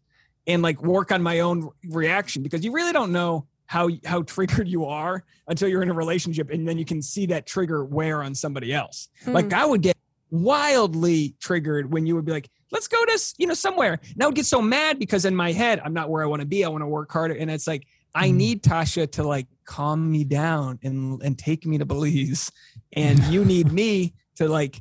[0.46, 4.68] and like work on my own reaction because you really don't know how how triggered
[4.68, 8.22] you are until you're in a relationship and then you can see that trigger wear
[8.22, 9.08] on somebody else.
[9.26, 9.96] Like i would get
[10.30, 13.98] wildly triggered when you would be like let's go to you know somewhere.
[14.14, 16.40] And i would get so mad because in my head i'm not where i want
[16.40, 16.64] to be.
[16.64, 17.34] I want to work harder.
[17.34, 18.34] And it's like i Mm.
[18.34, 22.50] need tasha to like calm me down and and take me to belize.
[22.94, 24.80] And you need me to like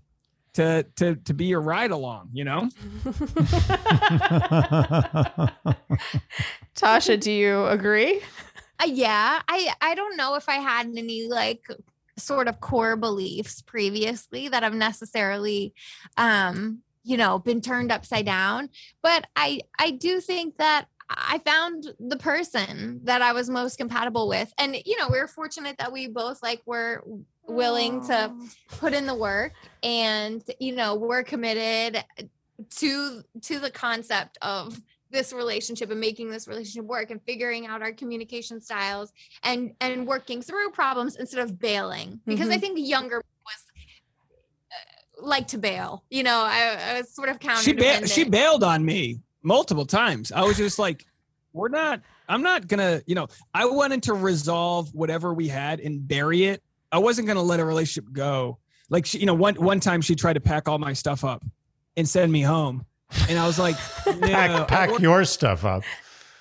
[0.53, 2.69] to to to be your ride along you know?
[6.75, 8.21] Tasha, do you agree?
[8.79, 11.63] Uh, yeah, I I don't know if I had any like
[12.17, 15.71] sort of core beliefs previously that i've necessarily
[16.17, 18.69] um you know been turned upside down.
[19.01, 24.27] But i i do think that i found the person that i was most compatible
[24.27, 24.53] with.
[24.57, 27.03] And you know we were fortunate that we both like were
[27.47, 28.33] willing to
[28.79, 32.03] put in the work and you know we're committed
[32.71, 34.79] to to the concept of
[35.09, 40.05] this relationship and making this relationship work and figuring out our communication styles and and
[40.05, 42.19] working through problems instead of bailing.
[42.25, 42.61] Because i Mhm.
[42.61, 43.23] think younger
[45.20, 48.63] like to bail you know i, I was sort of counter she ba- she bailed
[48.63, 50.32] on me multiple times.
[50.34, 51.05] I was just like,
[51.53, 52.01] we're not.
[52.28, 53.01] I'm not gonna.
[53.05, 56.61] You know, I wanted to resolve whatever we had and bury it.
[56.91, 58.57] I wasn't gonna let a relationship go.
[58.89, 61.45] Like she, you know, one one time she tried to pack all my stuff up
[61.95, 62.86] and send me home,
[63.30, 65.84] and I was like, no, pack pack your stuff up.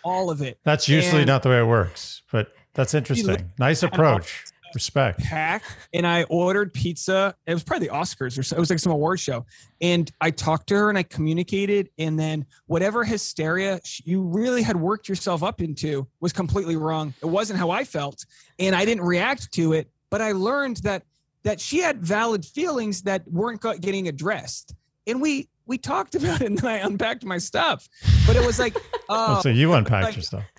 [0.02, 0.58] all of it.
[0.64, 3.52] That's usually And- not the way it works, but that's interesting.
[3.58, 4.44] Nice approach.
[4.74, 5.20] Respect.
[5.20, 5.62] pack
[5.94, 7.34] and I ordered pizza.
[7.46, 8.56] It was probably the Oscars or so.
[8.56, 9.46] It was like some award show.
[9.80, 11.90] And I talked to her and I communicated.
[11.98, 17.14] And then whatever hysteria you really had worked yourself up into was completely wrong.
[17.22, 18.24] It wasn't how I felt.
[18.58, 19.90] And I didn't react to it.
[20.10, 21.04] But I learned that
[21.42, 24.74] that she had valid feelings that weren't getting addressed.
[25.06, 27.88] And we we talked about it and then I unpacked my stuff.
[28.26, 28.76] But it was like,
[29.08, 30.44] Oh, oh, so you um, unpacked like- your stuff.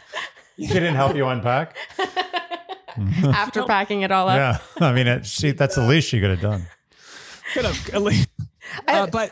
[0.60, 1.78] She didn't help you unpack?
[3.24, 4.38] After packing it all up.
[4.38, 4.58] yeah.
[4.88, 6.68] I mean, it, she, that's the least she could have done.
[7.54, 8.30] could have at least-
[8.88, 9.32] uh, but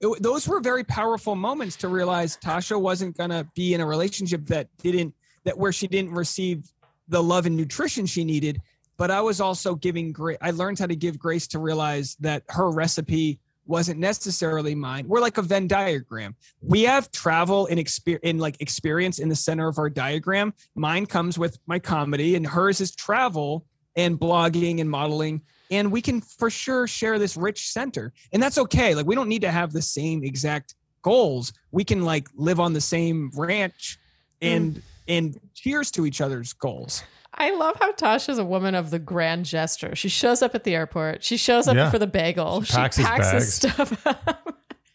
[0.00, 4.46] it, those were very powerful moments to realize Tasha wasn't gonna be in a relationship
[4.46, 6.70] that didn't that where she didn't receive
[7.08, 8.60] the love and nutrition she needed.
[8.96, 10.38] But I was also giving grace.
[10.40, 13.38] I learned how to give grace to realize that her recipe
[13.72, 15.08] wasn't necessarily mine.
[15.08, 16.36] We're like a Venn diagram.
[16.60, 20.52] We have travel and experience in like experience in the center of our diagram.
[20.74, 23.64] Mine comes with my comedy, and hers is travel
[23.96, 28.56] and blogging and modeling and we can for sure share this rich center and that's
[28.56, 32.58] okay like we don't need to have the same exact goals we can like live
[32.58, 33.98] on the same ranch
[34.40, 34.48] mm.
[34.48, 37.04] and and cheers to each other's goals
[37.34, 39.94] I love how Tasha's a woman of the grand gesture.
[39.96, 41.24] She shows up at the airport.
[41.24, 41.90] She shows up Yeah.
[41.90, 42.62] for the bagel.
[42.62, 44.54] She She packs packs, his his stuff up.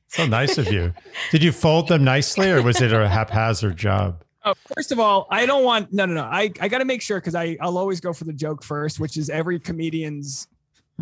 [0.10, 0.94] So nice of you.
[1.32, 4.24] Did you fold them nicely or was it a haphazard job?
[4.46, 6.24] Oh, first of all, I don't want no no no.
[6.24, 9.18] I, I gotta make sure because I I'll always go for the joke first, which
[9.18, 10.48] is every comedian's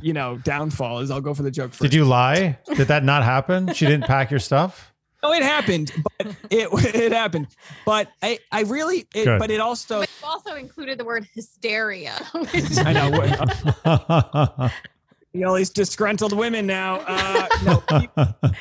[0.01, 1.81] you know downfall is I'll go for the joke first.
[1.83, 2.57] Did you lie?
[2.75, 3.71] Did that not happen?
[3.73, 4.93] She didn't pack your stuff?
[5.25, 7.47] No, it happened, but it it happened.
[7.83, 12.13] But I I really it, but it also But you also included the word hysteria.
[12.33, 14.71] which- I know what-
[15.33, 16.99] you know these disgruntled women now.
[17.07, 18.09] Uh, no, we-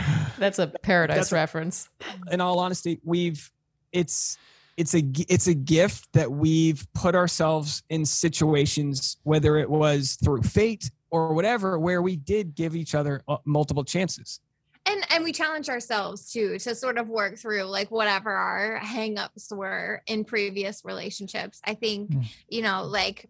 [0.39, 1.91] That's a paradise That's- reference.
[2.31, 3.51] in all honesty, we've
[3.93, 4.39] it's
[4.79, 10.43] it's a it's a gift that we've put ourselves in situations, whether it was through
[10.43, 14.41] fate or whatever, where we did give each other uh, multiple chances.
[14.87, 19.51] And and we challenge ourselves too to sort of work through like whatever our hangups
[19.55, 22.25] were in previous relationships i think Mm.
[22.49, 23.29] you know like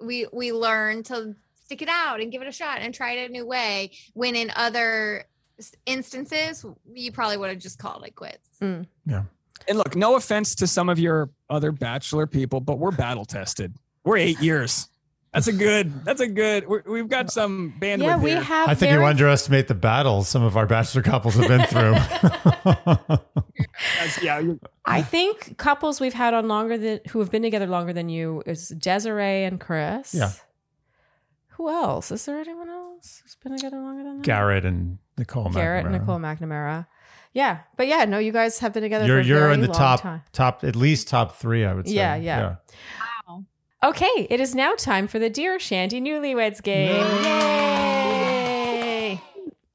[0.00, 1.34] we we learn to
[1.64, 4.34] stick it out and give it a shot and try it a new way when
[4.36, 5.24] in other
[5.86, 9.22] instances you probably would have just called it quits Yeah.
[9.68, 13.76] And look, no offense to some of your other bachelor people, but we're battle tested.
[14.02, 14.88] We're eight years.
[15.32, 16.04] That's a good.
[16.04, 16.68] That's a good.
[16.68, 18.40] We're, we've got some bandwidth Yeah, we here.
[18.42, 18.68] have.
[18.68, 21.94] I think very you underestimate the battles some of our bachelor couples have been through.
[24.22, 24.42] Yeah,
[24.84, 28.42] I think couples we've had on longer than who have been together longer than you
[28.46, 30.14] is Desiree and Chris.
[30.14, 30.32] Yeah.
[31.50, 32.10] Who else?
[32.10, 34.24] Is there anyone else who's been together longer than that?
[34.24, 35.48] Garrett and Nicole.
[35.50, 36.00] Garrett and McNamara.
[36.00, 36.86] Nicole McNamara.
[37.34, 39.06] Yeah, but yeah, no, you guys have been together.
[39.06, 40.22] You're for a you're very in the top Time.
[40.32, 41.64] top at least top three.
[41.64, 41.94] I would say.
[41.94, 42.56] Yeah, yeah.
[43.84, 46.94] Okay, it is now time for the Dear Shandy Newlyweds game.
[47.24, 49.20] Yay!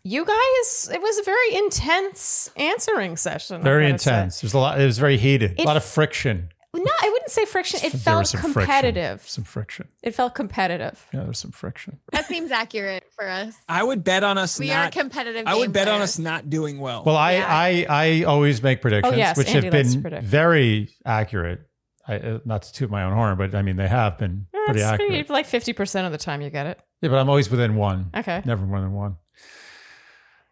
[0.03, 3.58] You guys, it was a very intense answering session.
[3.60, 4.12] I Very gotta say.
[4.14, 4.39] intense.
[4.39, 4.80] There's a lot.
[4.80, 5.55] It was very heated.
[5.60, 6.47] It a lot of friction.
[6.74, 7.80] No, I wouldn't say friction.
[7.84, 8.62] It There was felt some friction.
[8.62, 9.28] competitive.
[9.28, 9.88] Some friction.
[10.03, 11.05] It felt competitive.
[11.14, 11.99] Yeah, there's some friction.
[12.14, 14.93] that seems accurate for us I would bet on us we are not.
[14.93, 16.12] competitive I would game bet on players.
[16.12, 17.03] us not doing well.
[17.03, 17.45] Well, I Yeah.
[17.49, 20.24] I I always make predictions, Oh, yes, which Andy have to been predict.
[20.24, 21.66] very accurate.
[22.08, 24.80] I, uh, not to toot my own horn, but I mean they have been pretty
[24.80, 25.10] It's accurate.
[25.28, 26.80] pretty- like 50% of the time you get it.
[27.01, 28.10] Yeah, but I'm always within one.
[28.16, 28.41] Okay.
[28.45, 29.18] Never more than one.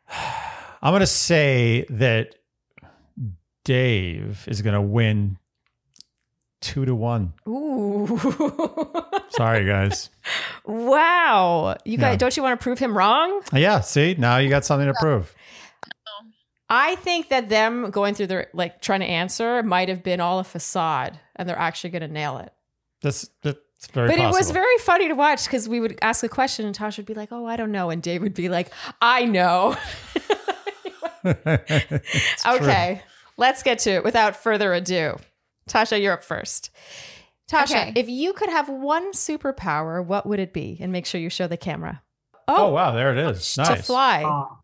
[0.81, 2.35] I'm going to say that
[3.63, 5.37] Dave is going to win
[6.61, 7.33] two to one.
[7.47, 8.07] Ooh.
[9.29, 10.09] Sorry, guys.
[10.65, 11.75] wow.
[11.85, 12.17] You guys, Yeah.
[12.17, 13.41] don't you want to prove him wrong?
[13.53, 15.33] Yeah, see, now you got something to prove.
[16.69, 20.39] I think that them going through their like trying to answer might have been all
[20.39, 22.51] a facade and they're actually going to nail it.
[23.01, 23.59] That's that's
[23.93, 24.07] very.
[24.07, 26.97] but it was very funny to watch because we would ask a question and Tasha
[26.97, 29.75] would be like, "Oh, I don't know," and Dave would be like, "I know."
[31.23, 32.53] It's true.
[32.55, 33.01] okay,
[33.37, 35.17] let's get to it without further ado.
[35.69, 36.69] Tasha, you're up first.
[37.49, 37.93] Tasha, Okay.
[37.95, 40.77] if you could have one superpower, what would it be?
[40.79, 42.01] And make sure you show the camera.
[42.47, 43.57] Oh, oh wow, there it is.
[43.57, 43.87] Nice to Nice.
[43.87, 44.23] fly.
[44.23, 44.59] Oh.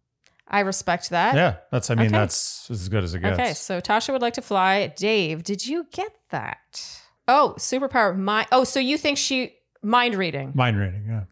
[0.52, 1.34] I respect that.
[1.36, 1.90] Yeah, that's.
[1.90, 2.18] I mean, Okay.
[2.18, 3.40] that's as good as it gets.
[3.40, 4.88] Okay, so Tasha would like to fly.
[4.88, 7.00] Dave, did you get that?
[7.28, 8.46] Oh, superpower My.
[8.52, 10.52] Oh, so you think she mind reading?
[10.54, 11.06] Mind reading.
[11.08, 11.24] Yeah.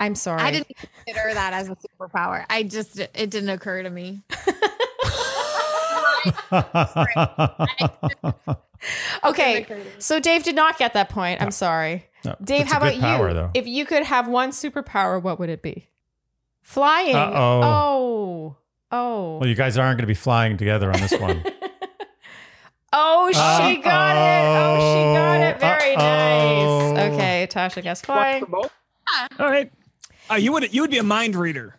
[0.00, 0.40] I'm sorry.
[0.42, 4.22] i didn't consider that as a superpower i just it didn't occur to me
[9.24, 9.90] Okay, Didn't occur to me.
[9.98, 11.42] so Dave did not get that point.
[11.42, 12.06] I'm sorry.
[12.24, 13.34] No, Dave, that's how about power, you?
[13.34, 13.50] Though.
[13.54, 15.88] If you could have one superpower, what would it be?
[16.68, 17.16] Flying.
[17.16, 17.62] Uh-oh.
[17.62, 18.56] Oh.
[18.92, 19.38] Oh.
[19.38, 21.42] well, you guys aren't going to be flying together on this one.
[22.92, 24.46] oh, she got it.
[24.46, 25.60] Oh, she got it.
[25.60, 26.92] Very Uh-oh.
[26.92, 27.12] nice.
[27.14, 28.44] Okay, Tasha guess flying.
[28.52, 28.70] All
[29.40, 29.72] right.
[30.30, 31.74] Uh, you would you would be a mind reader.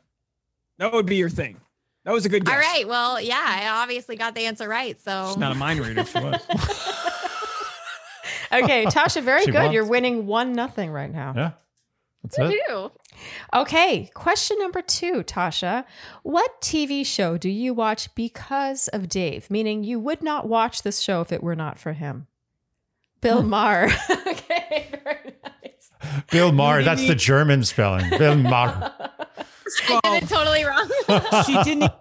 [0.80, 1.62] That would be your thing.
[2.06, 2.54] That was a good guess.
[2.56, 5.80] all right well yeah i obviously got the answer right so She's not a mind
[5.82, 6.00] reader.
[6.02, 6.42] If she was.
[8.52, 9.60] Okay, Tasha, very She good.
[9.60, 11.34] wants- You're winning one nothing right now.
[11.36, 11.52] yeah,
[12.24, 12.92] that's it.
[13.54, 13.60] Do.
[13.62, 15.86] Okay, question number two, Tasha.
[16.24, 19.50] What TV show do you watch because of Dave?
[19.50, 22.28] Meaning you would not watch this show if it were not for him.
[23.22, 23.90] Bill Maher.
[24.28, 26.24] okay, very nice.
[26.32, 26.80] Bill Maher.
[26.80, 28.10] You That's the German spelling.
[28.18, 28.94] Bill Maher.
[28.98, 30.90] i did it totally wrong
[31.46, 31.92] she didn't even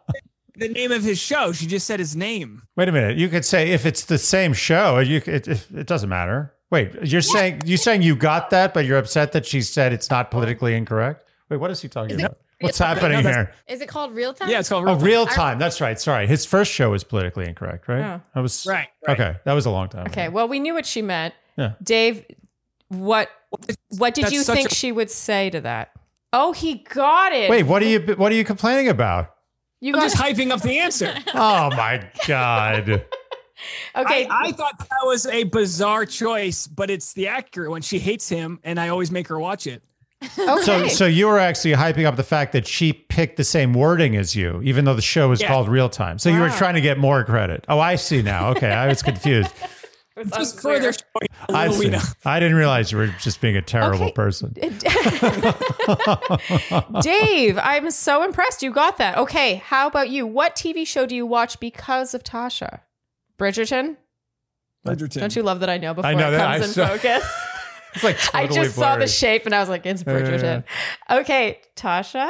[0.59, 1.53] the name of his show.
[1.53, 2.63] She just said his name.
[2.77, 3.17] Wait a minute.
[3.17, 6.55] You could say if it's the same show, you it, it, it doesn't matter.
[6.71, 10.11] Wait, you're saying you saying you got that, but you're upset that she said it's
[10.11, 11.25] not politically incorrect.
[11.49, 12.39] Wait, what is he talking Is about?
[12.61, 13.53] What's happening No, here?
[13.69, 15.05] is it called real time Yeah, it's called Oh, Real Time.
[15.07, 15.59] real time.
[15.59, 15.99] That's right.
[15.99, 18.03] Sorry, his first show was politically incorrect, right?
[18.05, 18.21] Oh.
[18.35, 19.19] That was Right, right.
[19.21, 20.07] Okay, that was a long time.
[20.09, 20.33] Okay, ago.
[20.35, 21.35] well, we knew what she meant.
[21.57, 21.73] Yeah.
[21.83, 22.25] Dave,
[22.89, 23.31] what
[23.97, 25.93] what did That's you think a- she would say to that?
[26.33, 27.49] Oh, he got it.
[27.49, 29.35] Wait, what are you what are you complaining about?
[29.81, 31.15] you I'm got just hyping up the answer.
[31.35, 33.05] Oh my god.
[33.97, 34.27] Okay.
[34.27, 37.83] I, I thought that was a bizarre choice, but it's the accurate one.
[37.83, 39.83] She hates him, and I always make her watch it.
[40.39, 40.63] okay.
[40.63, 44.17] So so you were actually hyping up the fact that she picked the same wording
[44.17, 45.49] as you, even though the show was Yeah.
[45.49, 46.19] called Real Time.
[46.19, 47.65] So you were trying to get more credit.
[47.69, 48.51] Oh, I see now.
[48.51, 49.51] Okay, I was confused.
[50.17, 51.95] was Just further showing I, see.
[52.25, 54.13] I didn't realize you were just being a terrible Okay.
[54.13, 54.53] person.
[57.01, 58.63] Dave, I'm so impressed.
[58.63, 59.17] You got that.
[59.19, 60.27] Okay, how about you?
[60.27, 62.81] What TV show do you watch because of Tasha?
[63.39, 63.97] Bridgerton?
[64.87, 65.21] Bridgerton.
[65.21, 66.61] Don't you love that I know before I know it that.
[66.61, 67.25] comes I in saw- focus?
[67.95, 70.21] It's like I totally just saw the shape and I was like, it's Yeah, yeah,
[70.21, 70.65] Bridgerton.
[71.21, 72.29] Okay, Tasha?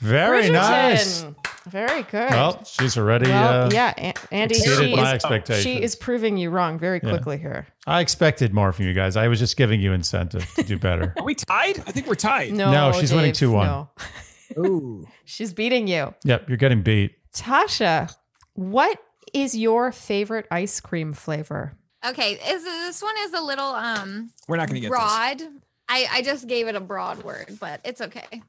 [0.00, 1.24] Very nice.
[1.66, 2.30] Very good.
[2.30, 5.62] Well, she's already Well, uh, yeah, A- Andy, exceeded she my is, expectations.
[5.64, 7.08] she is proving you wrong very Yeah.
[7.08, 7.66] quickly here.
[7.86, 9.16] I expected more from you guys.
[9.16, 11.14] I was just giving you incentive to do better.
[11.18, 11.78] Are we tied?
[11.86, 12.52] I think we're tied.
[12.52, 13.64] No, No, she's winning Dave, 2-1.
[13.64, 13.88] No.
[14.58, 15.08] Ooh.
[15.24, 16.14] She's beating you.
[16.22, 17.12] yep, you're getting beat.
[17.34, 18.14] Tasha,
[18.52, 18.98] what
[19.34, 21.74] is your favorite ice cream flavor?
[22.06, 24.98] Okay, is this one is a little um We're not going to get this.
[24.98, 25.42] broad.
[25.88, 28.42] I I just gave it a broad word, but it's okay.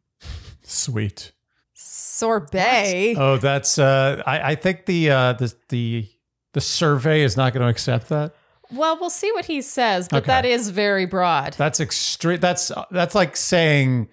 [0.64, 1.32] Sweet.
[1.74, 3.16] Sorbet.
[3.18, 3.78] Oh, that's.
[3.78, 6.10] Uh, I, I think the uh, the the
[6.54, 8.34] the survey is not going to accept that.
[8.72, 10.28] Well, we'll see what he says, but Okay.
[10.28, 11.54] that is very broad.
[11.54, 12.40] That's extreme.
[12.40, 14.08] That's that's like saying,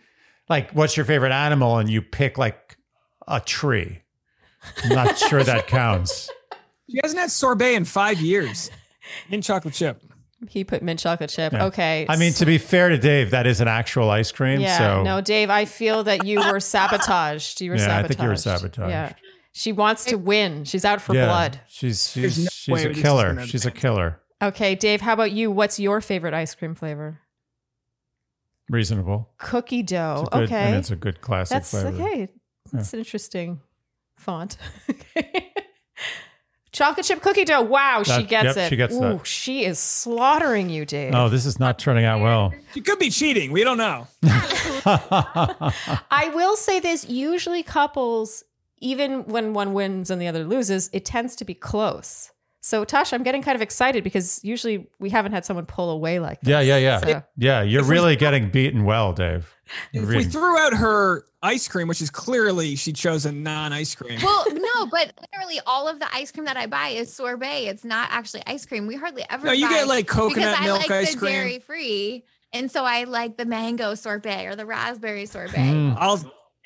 [0.49, 2.77] like, what's your favorite animal, and you pick like
[3.29, 4.03] a tree.
[4.85, 6.31] I'm not sure that counts.
[6.93, 8.71] She hasn't had sorbet in five years.
[9.31, 10.01] In chocolate chip.
[10.49, 11.53] He put mint chocolate chip.
[11.53, 11.65] Yeah.
[11.67, 12.07] Okay.
[12.09, 14.61] I mean, to be fair to Dave, that is an actual ice cream.
[14.61, 14.79] yeah.
[14.79, 17.61] so No, Dave, I feel that you were sabotaged.
[17.61, 18.09] You were Yeah, I sabotaged.
[18.09, 18.91] think you were sabotaged.
[18.91, 19.13] Yeah.
[19.53, 20.65] She wants to win.
[20.65, 21.61] She's out for yeah, blood.
[21.69, 22.39] she's she's
[22.69, 23.45] no she's a killer.
[23.47, 24.21] She's a killer.
[24.41, 25.51] Okay, Dave, how about you?
[25.51, 27.21] What's your favorite ice cream flavor?
[28.69, 29.31] Reasonable.
[29.39, 30.21] Cookie dough.
[30.27, 30.65] It's good, okay.
[30.69, 31.89] and it's a good classic That's flavor.
[32.03, 32.29] okay.
[32.73, 33.61] That's an interesting
[34.17, 34.57] font.
[36.73, 37.61] Chocolate chip cookie dough.
[37.61, 38.69] Wow, she gets yep, it.
[38.71, 39.27] she gets Ooh, that.
[39.27, 41.15] she is slaughtering you, Dave.
[41.15, 42.55] Oh, this is not turning out well.
[42.73, 43.53] She could be cheating.
[43.53, 44.07] We don't know.
[44.25, 48.43] I will say this usually couples,
[48.79, 52.31] even when one wins and the other loses, it tends to be close.
[52.65, 56.21] So, Tasha, I'm getting kind of excited because usually we haven't had someone pull away
[56.21, 56.49] like that.
[56.51, 57.01] Yeah, yeah, yeah.
[57.01, 59.53] So- Yeah, you're really getting beaten well, Dave.
[59.91, 63.97] You're If we threw out her ice cream, which is clearly she chose a non-ice
[63.97, 64.21] cream.
[64.23, 67.67] Well, no, but literally all of the ice cream that I buy is sorbet.
[67.67, 68.87] It's not actually ice cream.
[68.87, 69.45] We hardly ever.
[69.47, 71.33] No, you buy- get like coconut because I milk like ice the cream.
[71.33, 75.57] dairy free, and so I like the mango sorbet or the raspberry sorbet.
[75.57, 75.97] Mm.
[75.99, 76.21] I'll,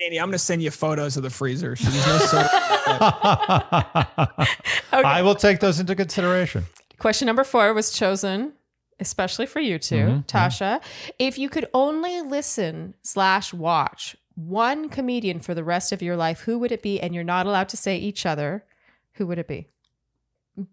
[0.05, 1.74] Andy, I'm going to send you photos of the freezer.
[1.76, 2.49] She there's no soda.
[4.92, 6.64] I will take those into consideration.
[6.99, 8.53] Question number four was chosen
[8.99, 10.80] especially for you 2 Mhm, Tasha.
[11.18, 16.40] If you could only listen slash watch one comedian for the rest of your life,
[16.40, 16.99] who would it be?
[17.01, 18.64] And you're not allowed to say each other.
[19.14, 19.68] Who would it be?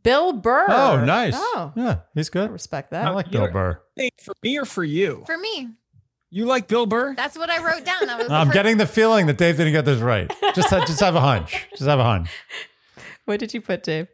[0.03, 0.65] Bill Burr.
[0.69, 1.33] Oh, nice.
[1.35, 2.51] Oh, Yeah, he's I good.
[2.51, 3.05] respect that.
[3.07, 3.81] I like Bill You're- Burr.
[4.21, 5.23] For me or for you?
[5.25, 5.71] For me,
[6.33, 7.13] You like Bill Burr?
[7.13, 8.07] that's what I wrote down.
[8.07, 10.27] That was I'm getting the feeling that Dave didn't get this right.
[10.55, 11.67] Just just have a hunch.
[11.71, 12.29] Just have a hunch.
[13.25, 14.09] What did you put, Dave?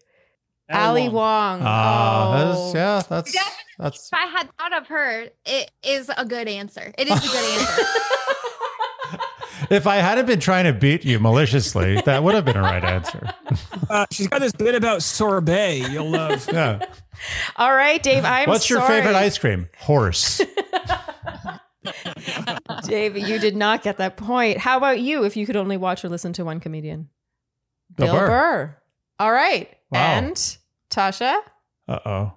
[0.71, 1.61] Ali Ali Wong.
[1.63, 2.71] Ah, oh.
[2.71, 3.63] that's, yeah, that's Definitely.
[3.79, 6.93] that's If I had thought of her, it is a good answer.
[6.95, 7.83] It is a good answer.
[9.71, 12.83] if I hadn't been trying to beat you maliciously, that would have been a right
[12.83, 13.33] answer.
[13.89, 15.89] Uh, she's got this bit about sorbet.
[15.89, 16.47] You'll love.
[16.53, 16.85] Yeah.
[17.55, 18.25] All right, Dave.
[18.25, 19.01] I'm What's your sorry.
[19.01, 19.69] favorite ice cream?
[19.79, 20.39] Horse.
[22.83, 24.57] Dave, you did not get that point.
[24.57, 27.09] How about you if you could only watch or listen to one comedian?
[27.95, 28.75] Bill Burr.
[29.19, 29.69] All right.
[29.91, 29.99] Wow.
[29.99, 30.57] And
[30.89, 31.39] Tasha?
[31.87, 32.33] Uh oh.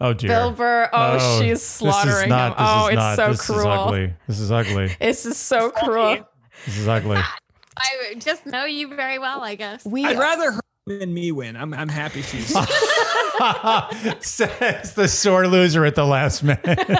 [0.00, 0.28] Oh dear.
[0.28, 0.88] Bill Burr.
[0.92, 2.58] Oh, Oh, she's this is slaughtering not- him.
[2.58, 3.60] this Oh, is it's not- so this cruel.
[3.60, 4.14] Is ugly.
[4.26, 4.96] This is ugly.
[5.00, 6.28] This is so cruel.
[6.64, 7.18] This is ugly.
[7.80, 9.84] I just know you very well, I guess.
[9.84, 11.56] We I'd rather her than me win.
[11.56, 12.48] I'm, I'm happy she's.
[14.20, 16.98] Says the sore loser at the last minute.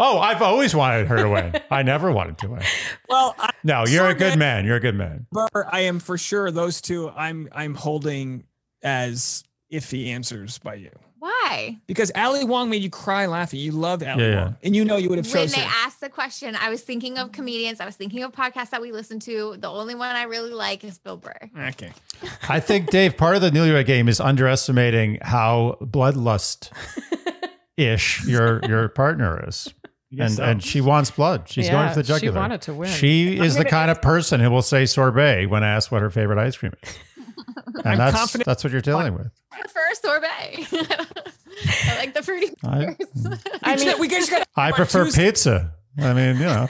[0.00, 1.52] Oh, I've always wanted her to win.
[1.70, 2.62] I never wanted to win.
[3.08, 4.64] well, I, No, you're a good man.
[4.64, 5.26] You're a good man.
[5.30, 7.10] Burr, I am for sure those two.
[7.10, 8.44] I'm I'm holding
[8.82, 10.90] as iffy answers by you
[11.20, 11.78] Why?
[11.86, 13.60] because Ali Wong made you cry laughing.
[13.60, 14.42] You loved Ali Yeah, yeah.
[14.44, 15.60] Wong, and you know you would have When chosen.
[15.60, 17.78] they asked the question, I was thinking of comedians.
[17.78, 19.56] I was thinking of podcasts that we listen to.
[19.58, 21.36] The only one I really like is Bill Burr.
[21.68, 21.92] Okay.
[22.48, 26.70] I think Dave, part of the newlywed game is underestimating how bloodlust
[27.76, 29.72] ish your your partner is.
[30.16, 30.42] Guess And so.
[30.44, 31.48] and she wants blood.
[31.48, 32.18] She's going for the jugular.
[32.18, 32.40] she jugular.
[32.40, 32.90] wanted to win.
[32.90, 36.38] She is the kind of person who will say sorbet when asked what her favorite
[36.38, 36.94] ice cream is.
[37.84, 39.30] And I'm that's confident- that's what you're dealing with.
[39.52, 40.28] I prefer sorbet.
[41.88, 42.48] I like the fruity.
[42.64, 42.96] I,
[43.62, 44.46] I mean, we just got.
[44.56, 45.26] I prefer Tuesday.
[45.26, 45.72] pizza.
[45.98, 46.68] I mean, you know.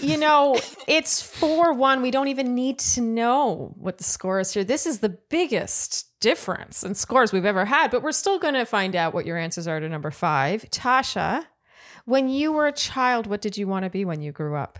[0.00, 2.02] you know, it's 4 1.
[2.02, 4.64] We don't even need to know what the score is here.
[4.64, 8.64] This is the biggest difference in scores we've ever had, but we're still going to
[8.64, 10.62] find out what your answers are to number five.
[10.70, 11.44] Tasha,
[12.06, 14.78] when you were a child, what did you want to be when you grew up?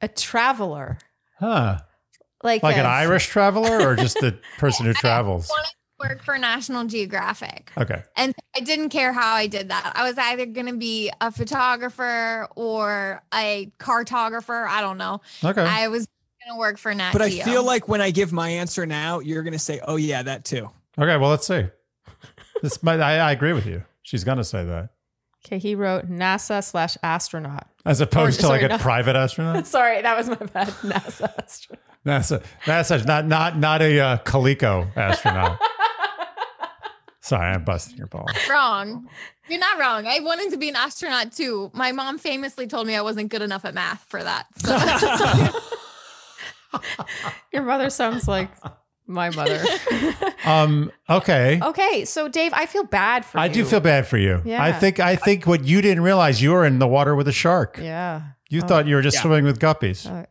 [0.00, 0.98] A traveler,
[1.38, 1.78] Huh.
[2.42, 5.48] Like, Like an Irish traveler or just the person who travels?
[5.48, 7.72] wanted to work for National Geographic.
[7.76, 8.02] Okay.
[8.16, 9.92] And I didn't care how I did that.
[9.96, 14.66] I was either going to be a photographer or a cartographer.
[14.68, 15.20] I don't know.
[15.44, 15.62] Okay.
[15.62, 16.06] I was
[16.48, 19.20] going to work for Nat But I feel like when I give my answer now,
[19.20, 21.16] you're gonna say, "Oh yeah, that too." okay.
[21.16, 21.66] Well, let's see.
[22.62, 23.84] This might, I, I agree with you.
[24.02, 24.88] She's going to say that.
[25.46, 27.66] Okay, he wrote NASA slash astronaut.
[27.84, 28.78] As opposed Or- to like a no.
[28.78, 29.66] private astronaut.
[29.66, 30.68] Sorry, that was my bad.
[30.82, 31.84] NASA astronaut.
[32.06, 35.58] NASA, NASA, not not not a uh, Coleco astronaut.
[37.20, 38.30] Sorry, I'm busting your balls.
[38.48, 39.06] wrong.
[39.50, 40.06] You're not wrong.
[40.06, 41.70] I wanted to be an astronaut too.
[41.74, 44.46] My mom famously told me I wasn't good enough at math for that.
[44.64, 45.58] So
[47.52, 48.50] Your mother sounds like
[49.06, 49.62] my mother.
[50.44, 50.90] Um.
[51.10, 51.60] Okay.
[51.62, 53.42] okay, so Dave, I feel bad for you.
[53.42, 53.52] I you.
[53.54, 54.40] do feel bad for you.
[54.44, 54.62] Yeah.
[54.62, 57.32] I think I think what you didn't realize you were in the water with a
[57.32, 57.78] shark.
[57.82, 58.22] Yeah.
[58.48, 59.22] You thought you were just Yeah.
[59.22, 60.06] swimming with guppies.
[60.10, 60.24] Uh,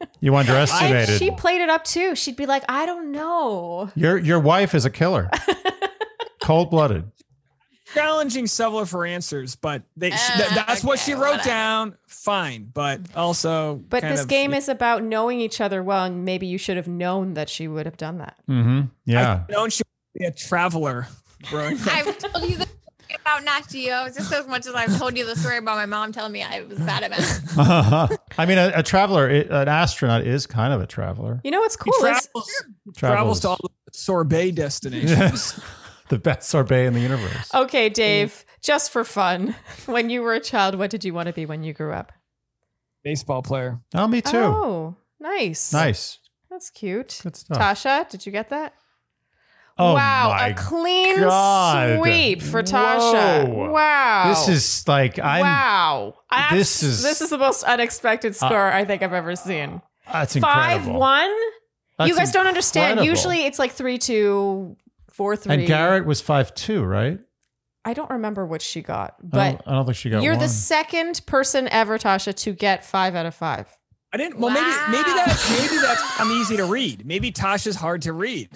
[0.20, 1.16] You underestimated.
[1.18, 2.14] she played it up too.
[2.16, 3.90] She'd be like, I don't know.
[3.94, 5.30] your your wife is a killer.
[6.42, 7.10] Cold blooded.
[7.94, 11.48] Challenging several of her answers, but they, she, th- Uh, that's what she wrote whatever.
[11.48, 11.96] down.
[12.06, 13.76] Fine, but also.
[13.88, 16.76] But kind this of- game is about knowing each other well, and maybe you should
[16.76, 18.36] have known that she would have done that.
[18.48, 18.82] Mm-hmm.
[19.06, 19.42] Yeah.
[19.42, 19.82] I've known she
[20.14, 21.08] would be a traveler
[21.44, 21.86] growing up.
[21.86, 25.24] I've told you the story about Nat Geo just as much as I've told you
[25.24, 28.18] the story about my mom telling me I was bad at math.
[28.38, 31.40] I mean, a, a traveler, i- an astronaut is kind of a traveler.
[31.42, 32.64] You know what's He cool is travels,
[32.98, 35.58] travels to all the sorbet destinations.
[36.08, 36.10] Yes.
[36.10, 37.54] the best sorbet in the universe.
[37.54, 38.44] okay, Dave.
[38.62, 39.54] Just for fun,
[39.86, 42.12] when you were a child, what did you want to be when you grew up?
[43.04, 43.80] Baseball player.
[43.94, 44.36] Oh, me too.
[44.36, 45.72] Oh, nice.
[45.72, 46.18] Nice.
[46.50, 47.20] That's cute.
[47.22, 47.58] Good stuff.
[47.58, 48.74] Tasha, did you get that?
[49.80, 52.00] Oh wow, my a clean God.
[52.00, 53.46] sweep for Tasha.
[53.48, 53.70] Whoa.
[53.70, 54.28] Wow.
[54.30, 55.42] This is like I'm.
[55.42, 56.14] wow.
[56.30, 59.80] That's- This is- this is the most unexpected uh, score I think I've ever seen.
[60.12, 60.94] That's incredible.
[60.98, 61.32] 5-1?
[61.96, 62.98] That's you guys don't understand.
[62.98, 63.08] incredible.
[63.08, 64.76] Usually it's like three two,
[65.18, 65.52] four three.
[65.52, 67.18] And Garrett was five two, right?
[67.84, 70.34] I don't remember what she got, I but don't, I don't think she got you're
[70.34, 70.42] one.
[70.42, 73.66] the second person ever, Tasha, to get five out of five.
[74.12, 74.38] I didn't.
[74.38, 77.04] Well, maybe maybe that's maybe that's I'm easy to read.
[77.04, 78.48] Maybe Tasha's hard to read.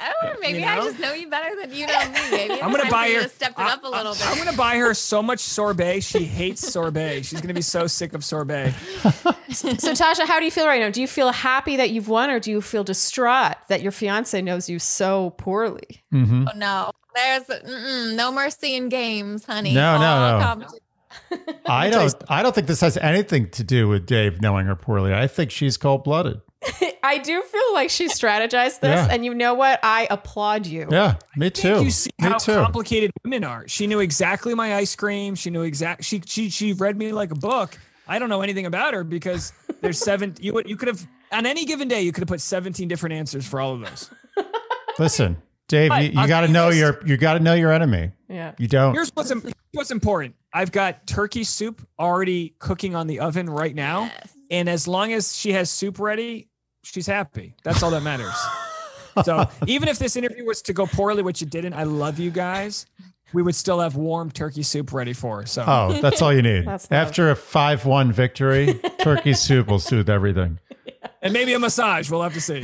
[0.00, 2.18] Oh, maybe You I just know you better than you know me.
[2.30, 3.22] Maybe I'm gonna time buy her.
[3.22, 6.00] to step it I- up a little I, am gonna buy her so much sorbet.
[6.00, 7.22] She hates sorbet.
[7.22, 8.74] She's gonna be so sick of sorbet.
[9.50, 10.90] So, Tasha, how do you feel right now?
[10.90, 14.40] Do you feel happy that you've won, or do you feel distraught that your fiance
[14.42, 16.02] knows you so poorly?
[16.12, 16.46] Mhm.
[16.52, 19.72] Oh, no, there's no mercy in games, honey.
[19.72, 20.44] No, no, All no.
[20.44, 20.78] competition.
[21.66, 22.14] I don't.
[22.28, 25.12] I don't think this has anything to do with Dave knowing her poorly.
[25.14, 26.40] I think she's cold blooded.
[27.02, 29.08] I do feel like she strategized this, Yeah.
[29.10, 29.78] and you know what?
[29.82, 30.88] I applaud you.
[30.90, 31.84] Yeah, me too.
[31.84, 32.54] You see me how too.
[32.54, 33.66] complicated women are.
[33.68, 35.34] She knew exactly my ice cream.
[35.34, 36.04] She knew exact.
[36.04, 37.78] She she she read me like a book.
[38.06, 40.34] I don't know anything about her because there's seven.
[40.40, 43.12] You would- you could have on any given day you could have put 17 different
[43.14, 44.10] answers for all of those.
[44.98, 45.36] Listen,
[45.68, 48.10] Dave, But you, you got to know your you got to know your enemy.
[48.28, 48.52] Yeah.
[48.58, 48.94] You don't.
[48.94, 50.34] Here's what's im- what's important.
[50.52, 54.32] I've got turkey soup already cooking on the oven right now, Yes.
[54.50, 56.48] and as long as she has soup ready,
[56.84, 57.54] she's happy.
[57.64, 58.34] That's all that matters.
[59.24, 62.30] so even if this interview was to go poorly, which it didn't, I love you
[62.30, 62.86] guys.
[63.34, 65.46] We would still have warm turkey soup ready for her.
[65.46, 66.66] So Oh, that's all you need.
[66.90, 70.58] After a five-one victory, turkey soup will soothe everything.
[71.22, 72.10] and maybe a massage.
[72.10, 72.62] We'll have to see.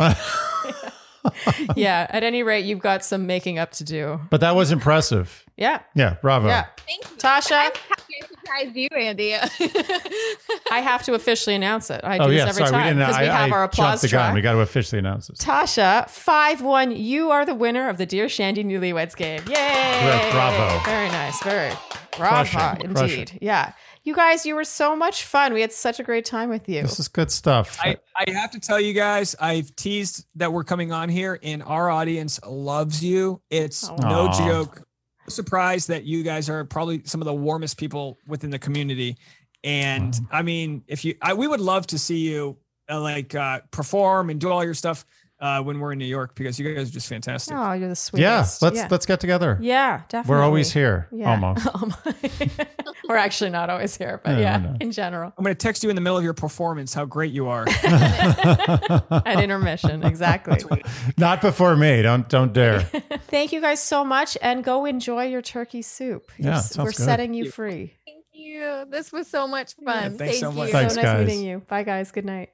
[1.77, 2.07] yeah.
[2.11, 4.21] At any rate, you've got some making up to do.
[4.31, 5.45] But that was impressive.
[5.57, 5.81] Yeah.
[5.95, 6.49] Yeah, bravo.
[6.49, 6.67] Yeah.
[6.87, 7.17] Thank you.
[7.17, 9.35] Tasha, I'm happy I surprised you, Andy.
[10.71, 12.01] I have to officially announce it.
[12.05, 12.99] I oh, do Oh this yeah, every sorry, we time didn't.
[12.99, 14.21] because we I, have I our applause the gun.
[14.27, 14.35] track.
[14.35, 15.39] We got to officially announce this.
[15.39, 19.43] Tasha, 5 1, you are the winner of the Dear Shandy Newlyweds game.
[19.49, 20.31] Yay!
[20.33, 20.85] Bravo.
[20.85, 21.43] Very nice.
[21.43, 21.73] Very
[22.13, 22.95] Crush bravo it.
[22.95, 23.39] Crush indeed.
[23.41, 23.73] Yeah.
[24.05, 25.55] You guys, you were so much fun.
[25.55, 26.83] We had such a great time with you.
[26.83, 27.79] This is good stuff.
[27.83, 31.63] I, I have to tell you guys, I've teased that we're coming on here, and
[31.63, 33.41] our audience loves you.
[33.49, 33.97] It's Oh.
[33.97, 34.47] no Aw.
[34.47, 34.83] joke.
[35.27, 39.17] Surprised that you guys are probably some of the warmest people within the community.
[39.63, 42.59] And I mean, if you, I, we would love to see you
[42.91, 45.07] uh, like uh, perform and do all your stuff
[45.41, 47.55] uh, when we're in New York because you guys are just fantastic.
[47.57, 48.23] oh, you're the sweetest.
[48.23, 48.63] yeah, sweetest.
[48.63, 48.89] let's yeah.
[48.91, 49.59] let's get together.
[49.61, 50.37] Yeah, definitely.
[50.39, 51.31] We're always here, Yeah.
[51.31, 51.67] almost.
[53.09, 54.77] We're actually not always here, but No, yeah, no.
[54.81, 55.33] in general.
[55.37, 57.67] I'm going to text you in the middle of your performance how great you are.
[58.27, 60.83] At intermission, exactly.
[61.19, 62.01] Not before me.
[62.03, 62.81] Don't don't dare.
[63.29, 66.31] Thank you guys so much and go enjoy your turkey soup.
[66.39, 67.05] Yeah, You're- sounds We're good.
[67.05, 67.95] setting you free.
[68.07, 68.87] Thank you.
[68.91, 70.17] This was so much fun.
[70.17, 70.57] thanks Thank so you.
[70.57, 70.71] much.
[70.71, 71.27] Thanks, so nice guys.
[71.27, 71.59] meeting you.
[71.69, 72.11] Bye, guys.
[72.11, 72.51] Good night.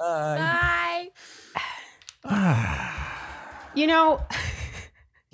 [0.00, 1.08] Uh, Bye.
[3.74, 4.20] You know,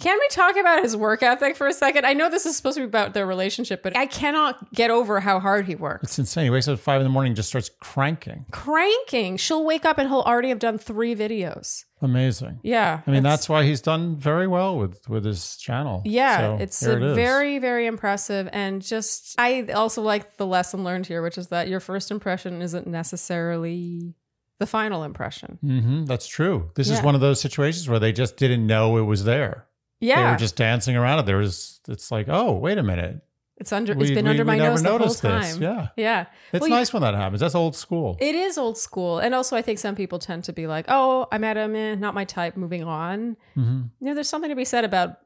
[0.00, 2.04] Can we talk about his work ethic for a second?
[2.04, 5.20] I know this is supposed to be about their relationship, but I cannot get over
[5.20, 6.02] how hard he works.
[6.02, 6.44] It's insane.
[6.44, 8.44] He wakes up at five in the morning and just starts cranking.
[8.50, 9.36] Cranking.
[9.36, 11.84] She'll wake up and he'll already have done three videos.
[12.02, 12.58] Amazing.
[12.64, 13.00] Yeah.
[13.06, 16.02] I mean, that's why he's done very well with with his channel.
[16.04, 18.48] Yeah, So, it's it very, very impressive.
[18.52, 22.60] And just, I also like the lesson learned here, which is that your first impression
[22.60, 24.16] isn't necessarily
[24.60, 25.58] the final impression.
[25.60, 26.70] hmm that's true.
[26.74, 29.66] This is one of those situations where they just didn't know it was there.
[30.00, 31.26] Yeah, they were just dancing around it.
[31.26, 31.80] There was.
[31.88, 33.20] It's like, oh, wait a minute.
[33.56, 35.52] it's under, We- it's been we- under my nose the whole noticed this.
[35.54, 35.62] time.
[35.62, 35.88] Yeah.
[35.96, 36.26] Yeah.
[36.52, 37.40] It's Well, you- nice when that happens.
[37.40, 38.16] That's old school.
[38.20, 39.18] It is old school.
[39.20, 41.94] And also, I think some people tend to be like, oh, I met him, eh,
[41.94, 43.36] not my type, moving on.
[43.54, 45.18] hmm You know, there's something to be said about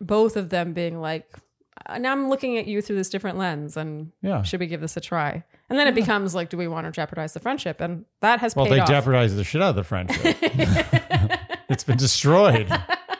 [0.00, 1.26] both of them being like,
[1.86, 4.42] "Uh, now I'm looking at you through this different lens and Yeah.
[4.42, 5.44] should we give this a try?
[5.68, 7.80] And then it becomes like, do we want to jeopardize the friendship?
[7.80, 8.88] And that has Well, paid they off.
[8.88, 10.36] jeopardized the shit out of the friendship.
[11.68, 12.68] it's been destroyed,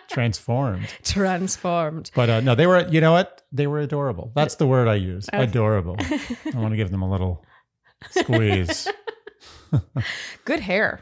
[0.09, 0.89] transformed.
[1.03, 2.11] Transformed.
[2.15, 2.87] But uh, no, they were.
[2.89, 3.43] You know what?
[3.51, 4.31] They were adorable.
[4.35, 5.29] That's the word I use.
[5.33, 5.97] Adorable.
[6.01, 7.45] I want to give them a little
[8.11, 8.87] squeeze.
[10.45, 11.01] Good hair.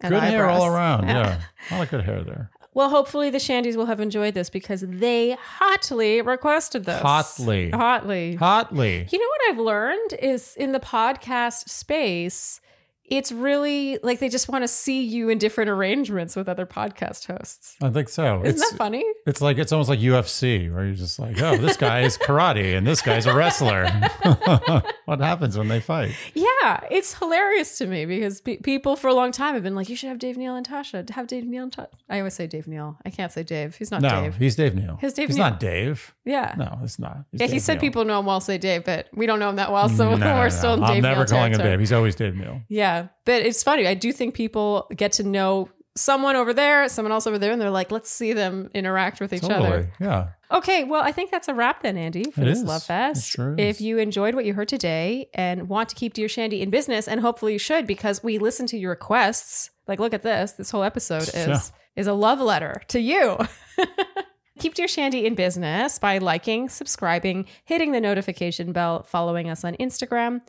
[0.00, 1.08] and good hair all around.
[1.08, 1.40] Yeah,
[1.70, 2.50] a lot of good hair there.
[2.76, 7.00] Well, hopefully the Shandies will have enjoyed this because they hotly requested this.
[7.00, 7.70] Hotly.
[7.70, 8.34] Hotly.
[8.34, 9.08] Hotly.
[9.10, 12.60] You know what I've learned is in the podcast space,
[13.08, 17.26] it's really like they just want to see you in different arrangements with other podcast
[17.26, 17.76] hosts.
[17.82, 18.42] I think so.
[18.42, 19.04] Isn't it's that funny?
[19.26, 22.76] it's like it's almost like UFC where you're just like, oh, this guy is karate
[22.76, 23.86] and this guy's a wrestler.
[25.04, 26.14] what happens when they fight?
[26.34, 29.88] Yeah, it's hilarious to me because pe- people for a long time have been like,
[29.88, 31.08] you should have Dave Neal and Tasha.
[31.10, 31.88] Have Dave Neal and Tasha.
[32.08, 32.98] I always say Dave Neal.
[33.04, 33.76] I can't say Dave.
[33.76, 34.36] He's not no, Dave.
[34.36, 34.98] he's Dave Neal.
[35.00, 35.46] He's Dave he's Neal.
[35.50, 36.14] not Dave.
[36.24, 36.54] Yeah.
[36.56, 37.18] No, it's not.
[37.30, 37.80] He's Yeah, he said Neal.
[37.82, 40.16] people know him well say Dave, but we don't know him that well, so No,
[40.16, 40.48] no, we're no.
[40.50, 41.58] still in I'm Dave never Neal calling him.
[41.60, 41.78] Dave.
[41.80, 42.60] He's always Dave Neal.
[42.68, 43.86] Yeah, but it's funny.
[43.86, 47.60] I do think people get to know someone over there, someone else over there, and
[47.60, 49.66] they're like, let's see them interact with each Totally.
[49.66, 49.92] other.
[49.98, 50.28] Yeah.
[50.50, 52.64] Okay, well, I think that's a wrap then, Andy, for It this is.
[52.64, 53.28] Love It Fest.
[53.30, 56.68] sure If you enjoyed what you heard today and want to keep Dear Shandy in
[56.70, 59.70] business, and hopefully you should because we listen to your requests.
[59.88, 60.52] Like, look at this.
[60.52, 61.60] This whole episode is Yeah.
[61.96, 63.38] is a love letter to you.
[64.58, 69.74] Keep Dear Shandy in business by liking, subscribing, hitting the notification bell, following us on
[69.76, 70.40] Instagram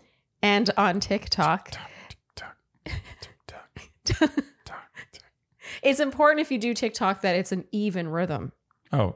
[0.41, 1.71] and on TikTok.
[5.83, 8.51] It's important if you do TikTok that it's an even rhythm.
[8.91, 9.15] Oh,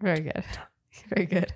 [0.00, 0.42] Very good.
[1.14, 1.52] Very good.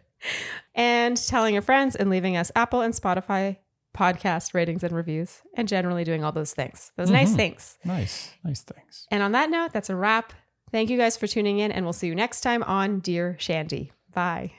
[0.74, 3.56] And telling your friends and leaving us Apple and Spotify
[3.96, 7.36] podcast ratings and reviews and generally doing all those things, those nice Mhm.
[7.36, 7.78] things.
[7.84, 8.30] nice.
[8.44, 9.06] Nice things.
[9.10, 10.32] And on that note, that's a wrap.
[10.70, 13.92] Thank you guys for tuning in, and we'll see you next time on Dear Shandy.
[14.12, 14.52] Bye.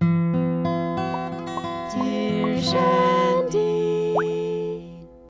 [0.00, 0.10] Dear
[2.62, 3.11] Shandy.